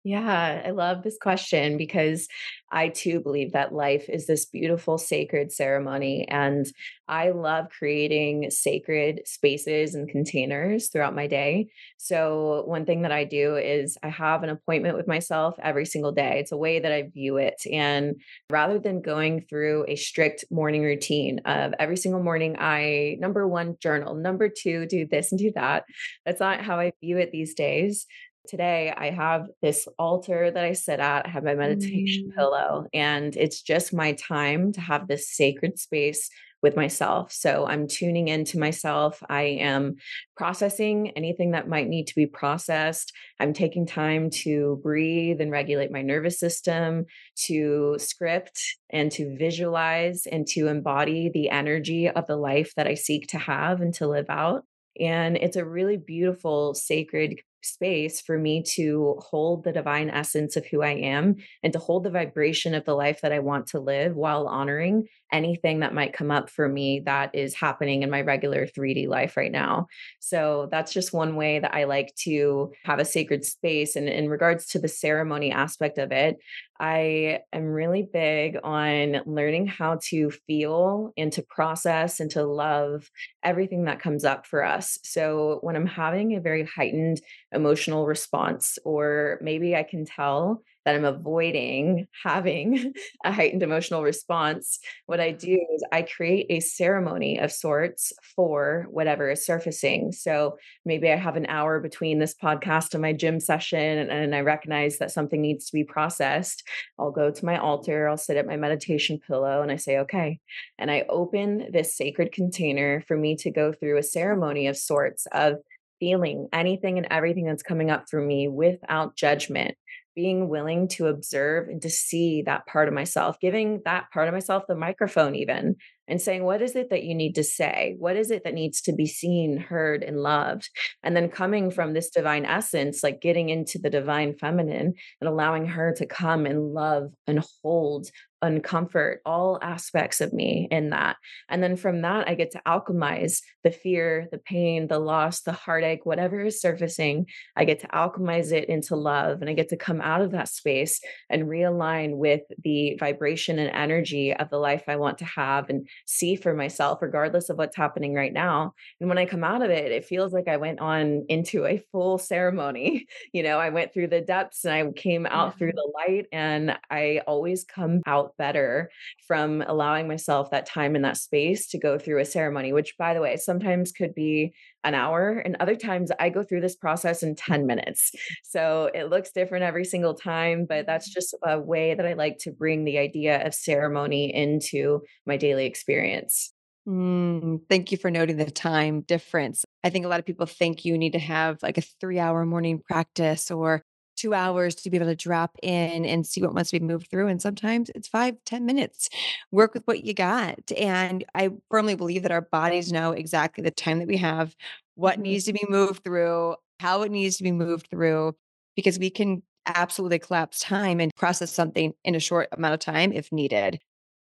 [0.05, 2.29] Yeah, I love this question because
[2.71, 6.25] I too believe that life is this beautiful sacred ceremony.
[6.29, 6.65] And
[7.09, 11.69] I love creating sacred spaces and containers throughout my day.
[11.97, 16.11] So, one thing that I do is I have an appointment with myself every single
[16.13, 16.39] day.
[16.39, 17.61] It's a way that I view it.
[17.69, 23.47] And rather than going through a strict morning routine of every single morning, I number
[23.47, 25.83] one, journal, number two, do this and do that.
[26.25, 28.05] That's not how I view it these days
[28.49, 31.25] today I have this altar that I sit at.
[31.25, 35.79] I have my meditation Mm, pillow, and it's just my time to have this sacred
[35.79, 36.29] space
[36.61, 37.31] with myself.
[37.31, 39.23] So I'm tuning into myself.
[39.29, 39.95] I am
[40.35, 43.13] processing anything that might need to be processed.
[43.39, 47.05] I'm taking time to breathe and regulate my nervous system,
[47.45, 52.95] to script and to visualize and to embody the energy of the life that I
[52.95, 54.65] seek to have and to live out.
[54.99, 60.65] And it's a really beautiful, sacred space for me to hold the divine essence of
[60.65, 63.79] who I am and to hold the vibration of the life that I want to
[63.79, 68.21] live while honoring anything that might come up for me that is happening in my
[68.21, 69.87] regular 3D life right now.
[70.19, 73.95] So that's just one way that I like to have a sacred space.
[73.95, 76.37] And in regards to the ceremony aspect of it,
[76.79, 83.11] I am really big on learning how to feel and to process and to love
[83.43, 84.97] everything that comes up for us.
[85.03, 90.95] So when I'm having a very heightened emotional response, or maybe I can tell that
[90.95, 95.75] I'm avoiding having a heightened emotional response, what I do mm-hmm.
[95.75, 100.11] is I create a ceremony of sorts for whatever is surfacing.
[100.11, 104.35] So maybe I have an hour between this podcast and my gym session, and, and
[104.35, 106.67] I recognize that something needs to be processed.
[106.97, 110.39] I'll go to my altar, I'll sit at my meditation pillow, and I say, okay.
[110.77, 115.27] And I open this sacred container for me to go through a ceremony of sorts
[115.31, 115.55] of
[115.99, 119.75] feeling anything and everything that's coming up for me without judgment
[120.15, 124.33] being willing to observe and to see that part of myself, giving that part of
[124.33, 125.75] myself the microphone, even
[126.09, 127.95] and saying, What is it that you need to say?
[127.99, 130.69] What is it that needs to be seen, heard, and loved?
[131.03, 135.67] And then coming from this divine essence, like getting into the divine feminine and allowing
[135.67, 138.09] her to come and love and hold
[138.41, 141.17] and comfort all aspects of me in that.
[141.49, 145.51] And then from that, I get to alchemize the fear, the pain, the loss, the
[145.51, 147.25] heartache, whatever is surfacing.
[147.55, 149.41] I get to alchemize it into love.
[149.41, 153.71] And I get to come out of that space and realign with the vibration and
[153.71, 157.75] energy of the life I want to have and see for myself, regardless of what's
[157.75, 158.73] happening right now.
[158.99, 161.83] And when I come out of it, it feels like I went on into a
[161.91, 163.07] full ceremony.
[163.31, 165.57] You know, I went through the depths and I came out yeah.
[165.57, 166.25] through the light.
[166.31, 168.89] And I always come out better
[169.27, 173.13] from allowing myself that time in that space to go through a ceremony, which, by
[173.13, 175.37] the way, sometimes could be an hour.
[175.37, 178.11] And other times I go through this process in 10 minutes.
[178.43, 182.37] So it looks different every single time, but that's just a way that I like
[182.39, 186.53] to bring the idea of ceremony into my daily experience.
[186.87, 189.63] Mm, thank you for noting the time difference.
[189.83, 192.45] I think a lot of people think you need to have like a three hour
[192.45, 193.83] morning practice or
[194.19, 197.27] two hours to be able to drop in and see what to be moved through.
[197.27, 199.09] And sometimes it's five, ten minutes.
[199.51, 200.71] Work with what you got.
[200.77, 204.55] And I firmly believe that our bodies know exactly the time that we have,
[204.95, 208.35] what needs to be moved through, how it needs to be moved through,
[208.75, 213.11] because we can absolutely collapse time and process something in a short amount of time
[213.11, 213.79] if needed.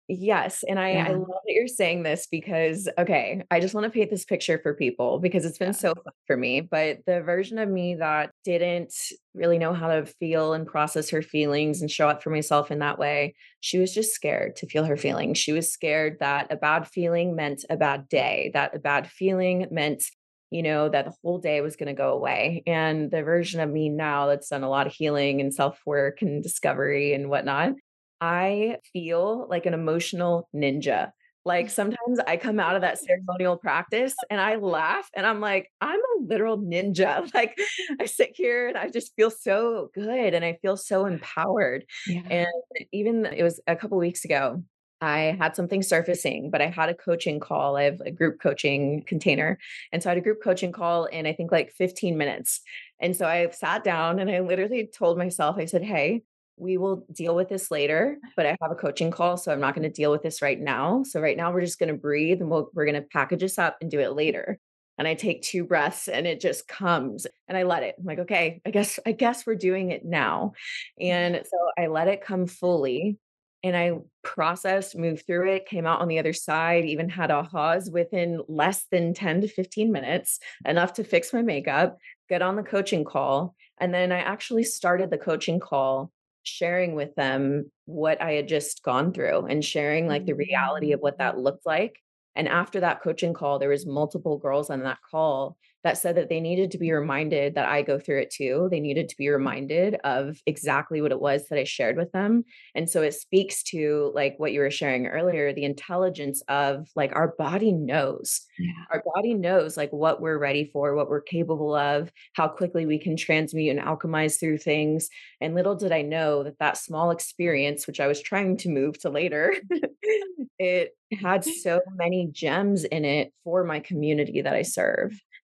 [0.09, 0.62] Yes.
[0.69, 1.07] And I, yeah.
[1.09, 4.59] I love that you're saying this because, okay, I just want to paint this picture
[4.62, 5.73] for people because it's been yeah.
[5.73, 6.61] so fun for me.
[6.61, 8.95] But the version of me that didn't
[9.35, 12.79] really know how to feel and process her feelings and show up for myself in
[12.79, 15.38] that way, she was just scared to feel her feelings.
[15.38, 19.66] She was scared that a bad feeling meant a bad day, that a bad feeling
[19.71, 20.05] meant
[20.53, 22.62] you know, that the whole day was going to go away.
[22.69, 26.23] And the version of me now that's done a lot of healing and self work
[26.23, 27.73] and discovery and whatnot
[28.20, 31.12] I feel like an emotional ninja.
[31.44, 35.70] Like sometimes I come out of that ceremonial practice and I laugh and I'm like,
[35.81, 37.31] I'm a literal ninja.
[37.35, 37.57] Like
[38.00, 41.85] I sit here and I just feel so good and I feel so empowered.
[42.07, 42.22] Yeah.
[42.31, 44.62] And even it was a couple weeks ago,
[45.00, 47.76] I had something surfacing, but I had a coaching call.
[47.76, 49.59] I have a group coaching container.
[49.92, 52.62] And so I had a group coaching call in I think like 15 minutes.
[52.98, 56.22] And so I sat down and I literally told myself, I said, Hey,
[56.57, 59.75] we will deal with this later, but I have a coaching call, so I'm not
[59.75, 61.03] going to deal with this right now.
[61.03, 63.59] So right now we're just going to breathe and we'll, we're going to package this
[63.59, 64.59] up and do it later.
[64.99, 67.97] And I take two breaths and it just comes and I let it.
[67.99, 70.53] I'm like, okay, I guess I guess we're doing it now.
[70.99, 73.19] And so I let it come fully
[73.62, 77.92] and I processed, moved through it, came out on the other side, even had ahas
[77.92, 82.62] within less than 10 to 15 minutes, enough to fix my makeup, get on the
[82.62, 83.55] coaching call.
[83.79, 86.11] And then I actually started the coaching call
[86.46, 91.00] sharing with them what I had just gone through and sharing like the reality of
[91.00, 91.42] what that mm.
[91.42, 91.98] looked like.
[92.35, 95.56] And after that coaching call, there was multiple girls on that call
[95.87, 98.66] that said that they needed to be reminded that I go through it too.
[98.72, 102.42] They needed to be reminded of exactly what it was that I shared with them.
[102.75, 107.14] And so it speaks to like what you were sharing earlier, the intelligence of like
[107.14, 108.40] our body knows.
[108.59, 108.72] Yeah.
[108.90, 112.99] Our body knows like what we're ready for, what we're capable of, how quickly we
[112.99, 115.09] can transmute and alchemize through things.
[115.40, 118.99] And little did I know that that small experience, which I was trying to move
[119.03, 119.55] to later,
[120.59, 125.12] it had so many gems in it for my community that I serve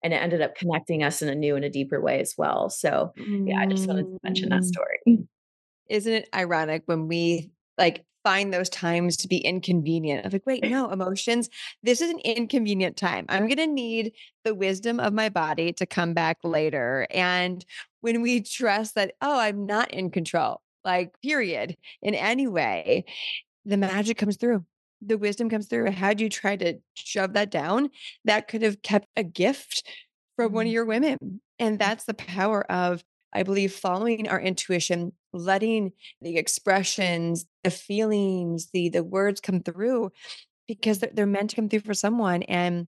[0.07, 2.69] and it ended up connecting us in a new and a deeper way as well.
[2.69, 4.65] So yeah, I just wanted to mention that mm.
[4.65, 5.27] story.
[5.89, 10.25] Isn't it ironic when we like find those times to be inconvenient?
[10.25, 11.49] I'm like, wait, no, emotions.
[11.83, 13.25] This is an inconvenient time.
[13.27, 14.13] I'm gonna need
[14.45, 17.05] the wisdom of my body to come back later.
[17.11, 17.65] And
[17.99, 23.03] when we trust that, oh, I'm not in control, like period, in any way,
[23.65, 24.63] the magic comes through
[25.01, 25.91] the wisdom comes through.
[25.91, 27.89] Had you tried to shove that down,
[28.25, 29.87] that could have kept a gift
[30.35, 30.73] from one of mm-hmm.
[30.73, 31.41] your women.
[31.59, 33.03] And that's the power of,
[33.33, 40.11] I believe, following our intuition, letting the expressions, the feelings, the the words come through
[40.67, 42.43] because they're, they're meant to come through for someone.
[42.43, 42.87] And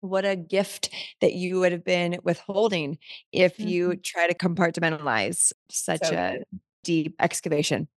[0.00, 2.98] what a gift that you would have been withholding
[3.32, 3.68] if mm-hmm.
[3.68, 6.36] you try to compartmentalize such so a
[6.84, 7.88] deep excavation.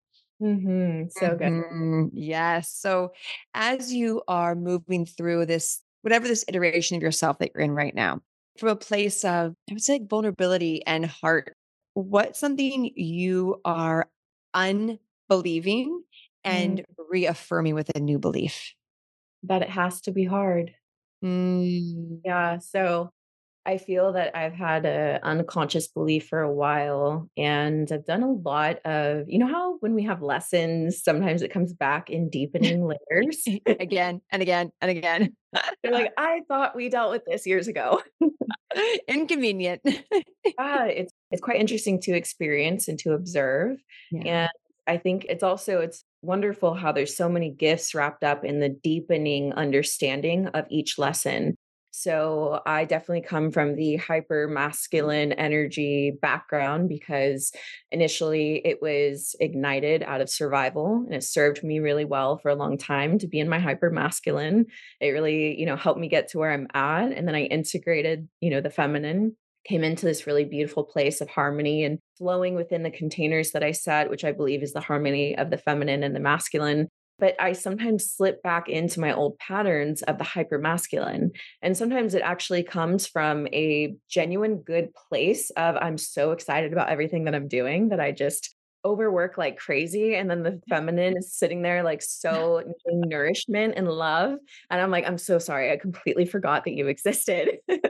[0.41, 1.53] Mhm, so good.
[1.53, 2.11] Mhm.
[2.13, 2.71] Yes.
[2.73, 3.13] So
[3.55, 7.95] as you are moving through this, whatever this iteration of yourself that you're in right
[7.95, 8.21] now,
[8.59, 11.57] from a place of, I would say, like, vulnerability and heart,
[11.95, 14.09] what's something you are
[14.55, 16.03] unbelieving
[16.49, 16.81] Mm.
[16.81, 18.75] and reaffirming with a new belief?
[19.43, 20.75] That it has to be hard.
[21.23, 22.21] Mm.
[22.25, 23.11] Yeah, so
[23.67, 28.33] I feel that I've had an unconscious belief for a while, and I've done a
[28.33, 32.85] lot of you know how when we have lessons, sometimes it comes back in deepening
[32.87, 33.45] layers?
[33.67, 35.37] Again and again and again.
[35.83, 38.03] They're like, "I thought we dealt with this years ago."
[39.09, 39.83] Inconvenient.
[40.59, 43.77] Ah, it's it's quite interesting to experience and to observe,
[44.11, 44.23] Yeah.
[44.45, 44.51] and
[44.87, 48.69] I think it's also it's wonderful how there's so many gifts wrapped up in the
[48.71, 51.57] deepening understanding of each lesson.
[51.93, 54.01] So, I definitely come from the mm.
[54.01, 57.53] hyper masculine energy background because
[57.91, 62.55] initially it was ignited out of survival, and it served me really well for a
[62.55, 64.67] long time to be in my hyper masculine.
[65.01, 68.29] It really, you know, helped me get to where I'm at, and then I integrated,
[68.41, 72.83] you know, the feminine, came into this really beautiful place of harmony and flowing within
[72.83, 76.15] the containers that I set, which I believe is the harmony of the feminine and
[76.15, 76.89] the masculine.
[77.21, 82.15] But I sometimes slip back into my old patterns of the hyper masculine, and sometimes
[82.15, 87.35] it actually comes from a genuine good place of, I'm so excited about everything that
[87.35, 91.83] I'm doing that I just overwork like crazy, and then the feminine is sitting there,
[91.83, 94.39] like, so nourishment and love,
[94.71, 97.59] and I'm like, "I'm so sorry, I completely forgot that you existed."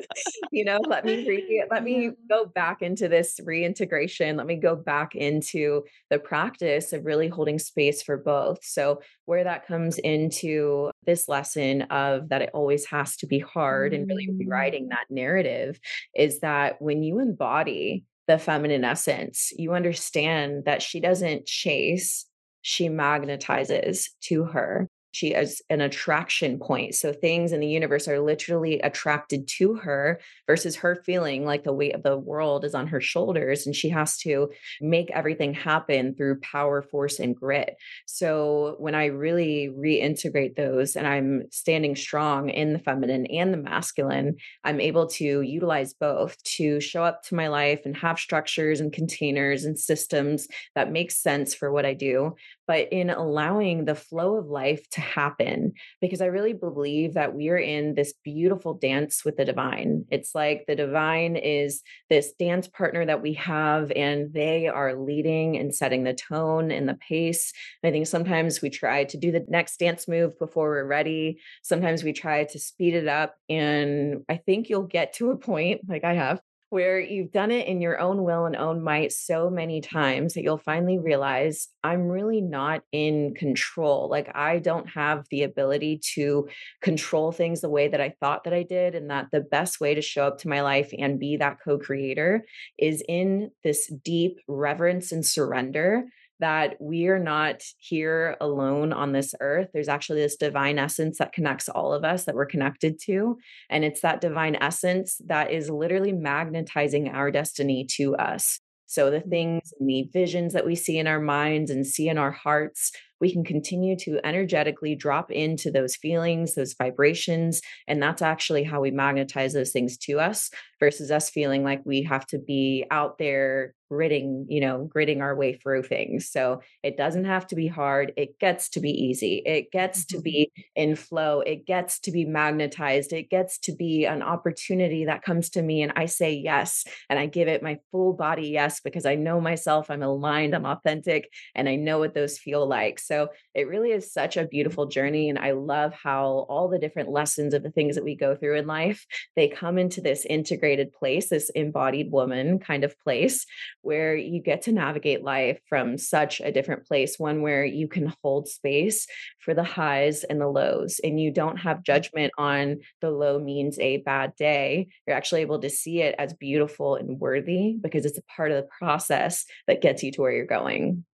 [0.53, 4.74] You know, let me re let me go back into this reintegration, let me go
[4.76, 8.64] back into the practice of really holding space for both.
[8.64, 13.95] So, where that comes into this lesson of that it always has to be hard
[13.95, 14.38] and really Mm.
[14.38, 15.78] rewriting that narrative
[16.14, 22.26] is that when you embody the feminine essence, you understand that she doesn't chase,
[22.62, 24.89] she magnetizes to her.
[25.12, 30.20] She is an attraction point, so things in the universe are literally attracted to her
[30.46, 33.88] versus her feeling like the weight of the world is on her shoulders, and she
[33.88, 34.50] has to
[34.80, 37.76] make everything happen through power, force, and grit.
[38.06, 43.58] So, when I really reintegrate those and I'm standing strong in the feminine and the
[43.58, 48.80] masculine, I'm able to utilize both to show up to my life and have structures
[48.80, 52.34] and containers and systems that make sense for what I do,
[52.71, 57.49] but in allowing the flow of life to happen, because I really believe that we
[57.49, 60.05] are in this beautiful dance with the divine.
[60.09, 65.57] It's like the divine is this dance partner that we have, and they are leading
[65.57, 67.53] and setting the tone and the pace.
[67.83, 71.41] And I think sometimes we try to do the next dance move before we're ready.
[71.64, 75.81] Sometimes we try to speed it up, and I think you'll get to a point,
[75.89, 76.41] like I have,
[76.71, 80.43] where you've done it in your own will and own might so many times that
[80.43, 86.49] you'll finally realize, "I'm really not in control." Like, I don't have the ability to
[86.81, 89.95] control things the way that I thought that I did, and that the best way
[89.95, 92.45] to show up to my life and be that co-creator
[92.79, 96.05] is in this deep reverence and surrender
[96.41, 99.68] that we're not here alone on this earth.
[99.72, 103.38] There's actually this divine essence that connects all of us that we're connected to,
[103.68, 108.61] and it's that divine essence that is literally magnetizing our destiny to us.
[108.86, 109.30] So, the mm.
[109.30, 112.91] things and the visions that we see in our minds and see in our hearts,
[113.21, 118.81] we can continue to energetically drop into those feelings, those vibrations, and that's actually how
[118.81, 123.18] we magnetize those things to us versus us feeling like we have to be out
[123.18, 126.31] there gritting, you know, gritting our way through things.
[126.31, 130.18] So, it doesn't have to be hard, it gets to be easy, it gets to
[130.18, 130.23] Mhm.
[130.23, 135.23] be in flow, it gets to be magnetized, it gets to be an opportunity that
[135.23, 138.81] comes to me, and I say yes, and I give it my full body yes
[138.81, 142.99] because I know myself, I'm aligned, I'm authentic, and I know what those feel like.
[143.11, 147.11] So, it really is such a beautiful journey, and I love how all the different
[147.11, 149.04] lessons of the things that we go through in life,
[149.34, 153.46] they come into this integrated place, this embodied woman kind of place,
[153.82, 158.14] where you get to navigate life from such a different place, one where you can
[158.22, 159.08] hold space
[159.40, 163.76] for the highs and the lows, and you don't have judgment on the low means
[163.80, 164.86] a bad day.
[165.04, 168.56] You're actually able to see it as beautiful and worthy because it's a part of
[168.62, 171.04] the process that gets you to where you're going.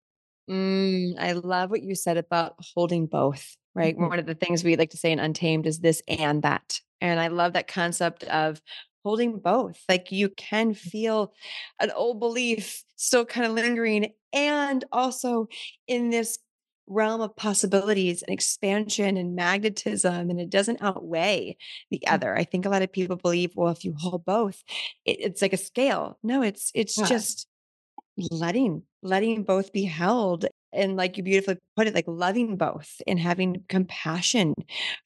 [0.49, 3.97] Mm, I love what you said about holding both, right?
[3.97, 4.09] Mhm.
[4.09, 6.81] One of the things we like to say in Untamed is this and that.
[7.01, 8.61] And I love that concept of
[9.05, 9.83] holding both.
[9.89, 11.33] Like you can feel
[11.81, 15.49] an old belief still kind of lingering, and also
[15.87, 16.39] in this
[16.89, 21.57] realm of possibilities and expansion and magnetism, and it doesn't outweigh
[21.91, 22.15] the Mm.
[22.15, 22.37] other.
[22.37, 24.63] I think a lot of people believe, well, if you hold both,
[25.05, 26.19] it, it's like a scale.
[26.23, 27.09] No, it's it's Yeah.
[27.09, 27.49] just
[28.33, 33.19] letting letting both be held and like you beautifully put it, like loving both and
[33.19, 34.55] having compassion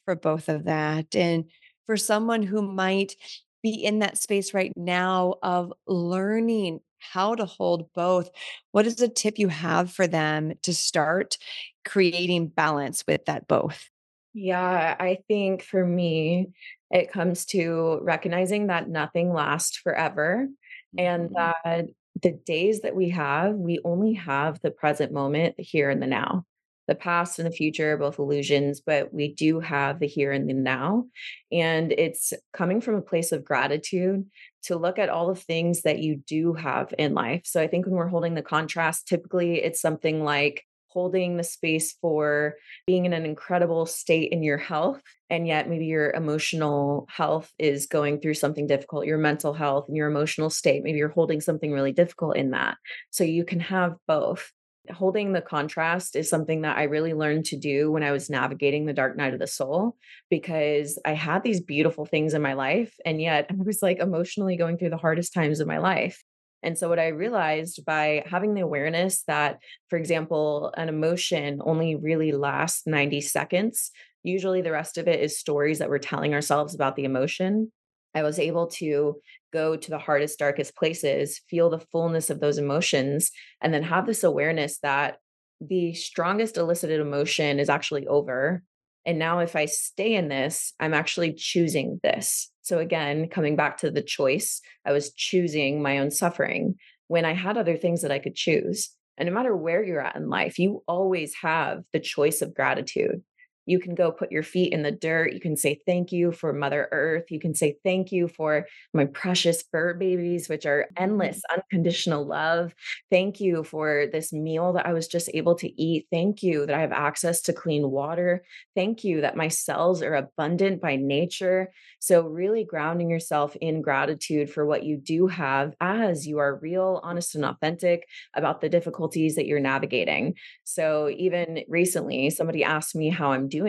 [0.04, 1.14] for both of that.
[1.14, 1.50] And
[1.86, 3.16] for someone who might
[3.62, 8.30] be in that space right now of learning how to hold both,
[8.72, 11.36] what is a tip you have for them to start
[11.84, 13.88] creating balance with that both?
[14.32, 16.52] Yeah, I think for me,
[16.90, 20.48] it comes to recognizing that nothing lasts forever
[20.96, 21.34] and Mhm.
[21.34, 21.86] that
[22.22, 26.44] the days that we have, we only have the present moment, here and the now.
[26.88, 30.50] The past and the future are both illusions, but we do have the here and
[30.50, 31.06] the now.
[31.52, 34.26] And it's coming from a place of gratitude
[34.64, 37.42] to look at all the things that you do have in life.
[37.44, 41.94] So I think when we're holding the contrast, typically it's something like holding the space
[42.00, 42.54] for
[42.86, 47.86] being in an incredible state in your health and yet maybe your emotional health is
[47.86, 51.72] going through something difficult your mental health and your emotional state maybe you're holding something
[51.72, 52.76] really difficult in that.
[53.10, 54.52] So you can have both.
[54.90, 58.86] Holding the contrast is something that i really learned to do when i was navigating
[58.86, 59.94] the dark night of the soul
[60.30, 64.56] because i had these beautiful things in my life and yet i was like emotionally
[64.56, 66.24] going through the hardest times of my life
[66.62, 69.58] and so, what I realized by having the awareness that,
[69.88, 73.90] for example, an emotion only really lasts 90 seconds,
[74.22, 77.72] usually the rest of it is stories that we're telling ourselves about the emotion.
[78.14, 79.20] I was able to
[79.52, 83.30] go to the hardest, darkest places, feel the fullness of those emotions,
[83.60, 85.18] and then have this awareness that
[85.60, 88.62] the strongest elicited emotion is actually over.
[89.06, 92.49] And now, if I stay in this, I'm actually choosing this.
[92.62, 96.76] So, again, coming back to the choice, I was choosing my own suffering
[97.08, 98.90] when I had other things that I could choose.
[99.16, 103.22] And no matter where you're at in life, you always have the choice of gratitude.
[103.70, 105.32] You can go put your feet in the dirt.
[105.32, 107.30] You can say thank you for Mother Earth.
[107.30, 111.54] You can say thank you for my precious fur babies, which are endless, mm.
[111.54, 112.74] unconditional love.
[113.12, 116.08] Thank you for this meal that I was just able to eat.
[116.10, 118.42] Thank you that I have access to clean water.
[118.74, 121.70] Thank you that my cells are abundant by nature.
[122.00, 127.00] So, really grounding yourself in gratitude for what you do have as you are real,
[127.04, 130.34] honest, and authentic about the difficulties that you're navigating.
[130.64, 133.59] So, even recently, somebody asked me how I'm doing.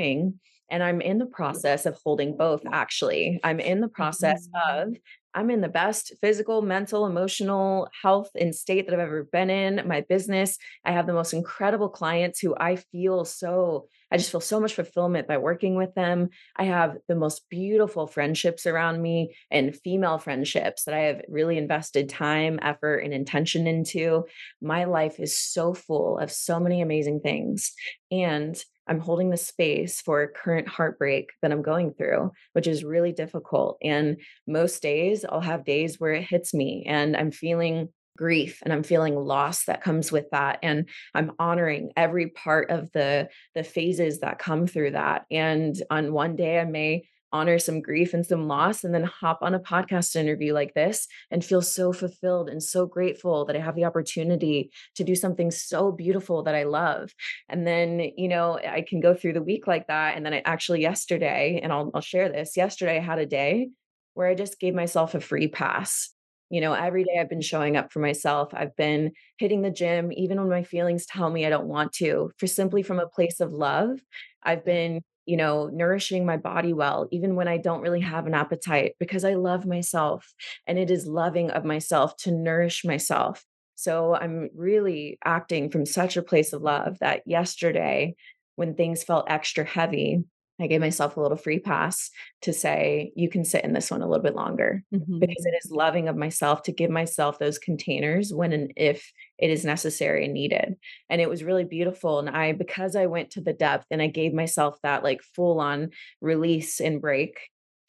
[0.69, 3.39] And I'm in the process of holding both, actually.
[3.43, 4.61] I'm in the process Mhm.
[4.69, 4.95] of
[5.33, 9.81] I'm in the best physical, mental, emotional health and state that I've ever been in.
[9.87, 14.41] My business, I have the most incredible clients who I feel so, I just feel
[14.41, 16.29] so much fulfillment by working with them.
[16.57, 21.57] I have the most beautiful friendships around me and female friendships that I have really
[21.57, 24.25] invested time, effort, and intention into.
[24.61, 27.71] My life is so full of so many amazing things.
[28.11, 32.83] And I'm holding the space for a current heartbreak that I'm going through, which is
[32.83, 33.77] really difficult.
[33.83, 34.17] And
[34.47, 38.83] most days I'll have days where it hits me and I'm feeling grief and I'm
[38.83, 44.19] feeling loss that comes with that and I'm honoring every part of the the phases
[44.19, 48.47] that come through that and on one day I may honor some grief and some
[48.47, 52.61] loss and then hop on a podcast interview like this and feel so fulfilled and
[52.61, 57.11] so grateful that I have the opportunity to do something so beautiful that I love
[57.49, 60.41] and then you know I can go through the week like that and then I
[60.45, 63.69] actually yesterday and I'll I'll share this yesterday I had a day
[64.13, 66.09] where I just gave myself a free pass.
[66.49, 68.49] You know, every day I've been showing up for myself.
[68.53, 72.31] I've been hitting the gym, even when my feelings tell me I don't want to,
[72.37, 73.99] for simply from a place of love.
[74.43, 78.33] I've been, you know, nourishing my body well, even when I don't really have an
[78.33, 80.33] appetite, because I love myself.
[80.67, 83.45] And it is loving of myself to nourish myself.
[83.75, 88.15] So I'm really acting from such a place of love that yesterday,
[88.55, 90.23] when things felt extra heavy,
[90.59, 92.11] I gave myself a little free pass
[92.43, 94.83] to say, you can sit in this one a little bit longer
[95.19, 95.45] because Mhm.
[95.45, 99.11] it is loving of myself to give myself those containers when and if
[99.41, 100.75] it is necessary and needed.
[101.09, 102.19] And it was really beautiful.
[102.19, 105.59] And I, because I went to the depth and I gave myself that like full
[105.59, 105.89] on
[106.21, 107.39] release and break,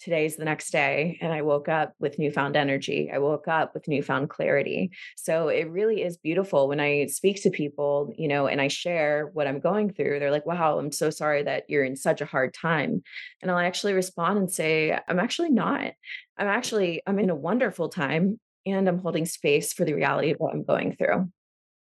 [0.00, 1.18] today's the next day.
[1.20, 3.10] And I woke up with newfound energy.
[3.12, 4.90] I woke up with newfound clarity.
[5.16, 9.30] So it really is beautiful when I speak to people, you know, and I share
[9.32, 10.18] what I'm going through.
[10.18, 13.02] They're like, wow, I'm so sorry that you're in such a hard time.
[13.42, 15.92] And I'll actually respond and say, I'm actually not.
[16.36, 20.38] I'm actually, I'm in a wonderful time and I'm holding space for the reality of
[20.38, 21.30] what I'm going through.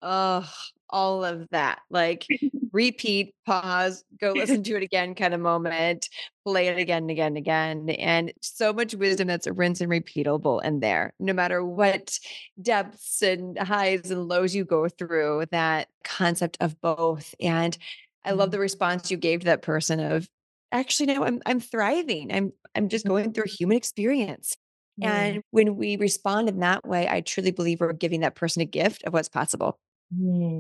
[0.02, 0.50] Oh,
[0.90, 2.30] all of that, like,
[2.74, 6.10] repeat, pause, go listen to it again kind of moment,
[6.46, 10.64] play it again and again and again, and so much wisdom that's rinse and repeatable
[10.64, 11.14] in there.
[11.20, 12.20] No matter what
[12.62, 17.78] depths and highs and lows you go through, that concept of both, and
[18.26, 18.52] I love Mhm.
[18.52, 20.30] the response you gave to that person of,
[20.72, 22.32] "Actually, no, I'm I'm thriving.
[22.32, 24.56] I'm I'm just going through a human experience."
[25.02, 28.66] And when we respond in that way, I truly believe we're giving that person a
[28.66, 29.80] gift of what's possible.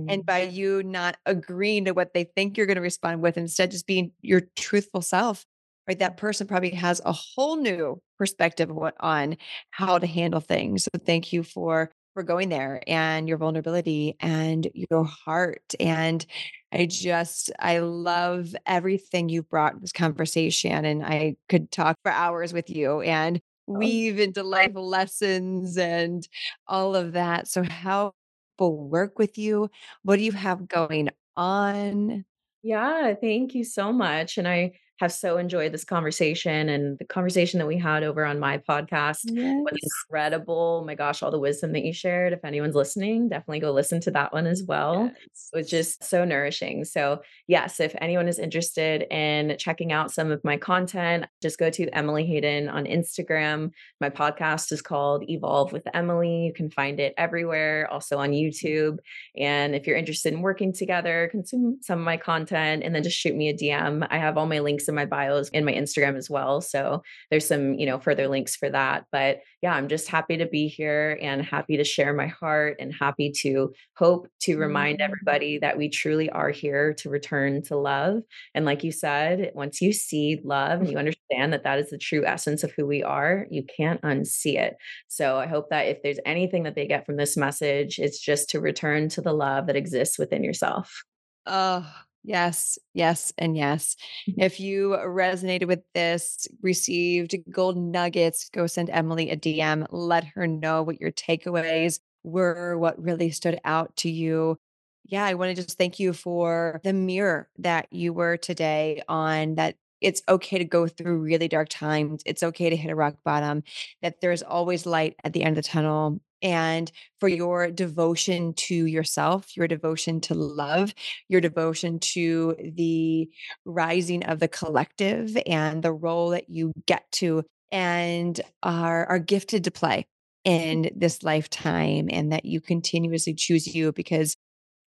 [0.07, 0.25] And Mm.
[0.25, 4.11] by you not agreeing to what they think you're gonna respond with, instead just being
[4.21, 5.45] your truthful self,
[5.87, 5.99] right?
[5.99, 9.37] That person probably has a whole new perspective on
[9.71, 10.83] how to handle things.
[10.85, 15.75] So thank you for for going there and your vulnerability and your heart.
[15.79, 16.25] And
[16.71, 20.85] I just I love everything you brought this conversation.
[20.85, 23.39] And I could talk for hours with you and
[23.73, 26.27] Oh, weave into life lessons and
[26.67, 27.47] all of that.
[27.47, 28.13] So how
[28.57, 29.69] people work with you?
[30.03, 32.25] What do you have going on?
[32.63, 34.37] Yeah, thank you so much.
[34.37, 38.39] And I have so enjoyed this conversation and the conversation that we had over on
[38.39, 39.89] my podcast was Yes.
[40.09, 40.79] incredible.
[40.81, 42.33] Oh my gosh, all the wisdom that you shared.
[42.33, 45.05] If anyone's listening, definitely go listen to that one as well.
[45.15, 46.83] It was just so nourishing.
[46.85, 51.69] So, yes, if anyone is interested in checking out some of my content, just go
[51.69, 53.71] to Emily Hayden on Instagram.
[54.01, 56.45] My podcast is called Evolve with Emily.
[56.45, 58.97] You can find it everywhere, also on YouTube.
[59.37, 63.17] And if you're interested in working together, consume some of my content and then just
[63.17, 64.05] shoot me a DM.
[64.09, 66.61] I have all my links in my bios in my Instagram as well.
[66.61, 69.05] So there's some, you know, further links for that.
[69.11, 72.93] But yeah, I'm just happy to be here and happy to share my heart and
[72.93, 75.03] happy to hope to remind Mm.
[75.03, 78.21] everybody that we truly are here to return to love.
[78.53, 81.97] And like you said, once you see love and you understand that that is the
[81.97, 84.77] true essence of who we are, you can't unsee it.
[85.07, 88.49] So I hope that if there's anything that they get from this message, it's just
[88.51, 91.03] to return to the love that exists within yourself.
[91.45, 91.85] Oh,
[92.27, 93.95] yes, yes, and yes.
[94.29, 94.41] Mm-hmm.
[94.41, 99.87] If you resonated with this, received golden nuggets, go send Emily a DM.
[99.89, 104.57] Let her know what your takeaways were, what really stood out to you.
[105.05, 109.55] Yeah, I want to just thank you for the mirror that you were today on
[109.55, 112.21] that it's okay to go through really dark times.
[112.25, 113.63] It's okay to hit a rock bottom,
[114.01, 116.19] that there's always light at the end of the tunnel.
[116.41, 120.93] And for your devotion to yourself, your devotion to love,
[121.29, 123.29] your devotion to the
[123.65, 129.63] rising of the collective and the role that you get to and are are gifted
[129.65, 130.05] to play
[130.45, 134.35] in this lifetime and that you continuously choose you because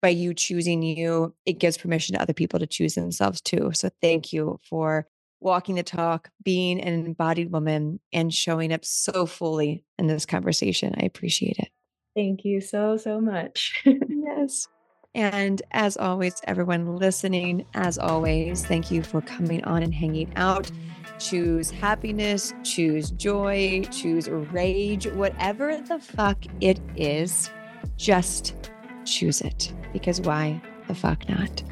[0.02, 3.72] by you choosing you, it gives permission to other people to choose themselves too.
[3.74, 5.06] So thank you for
[5.40, 10.94] walking the talk, being an embodied woman, and showing up so fully in this conversation.
[10.98, 11.70] I appreciate it.
[12.16, 13.84] Thank you so, so much.
[14.10, 14.68] Yes.
[15.16, 20.70] And as always, everyone listening, as always, thank you for coming on and hanging out.
[21.18, 27.50] Choose happiness, choose joy, choose rage, whatever the fuck it is,
[27.98, 28.70] just
[29.04, 29.74] choose it.
[29.94, 31.64] Because why the fuck not?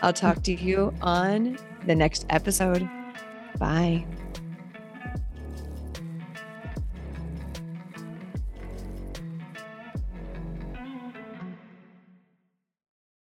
[0.00, 2.88] I'll talk to you on the next episode.
[3.58, 4.04] Bye.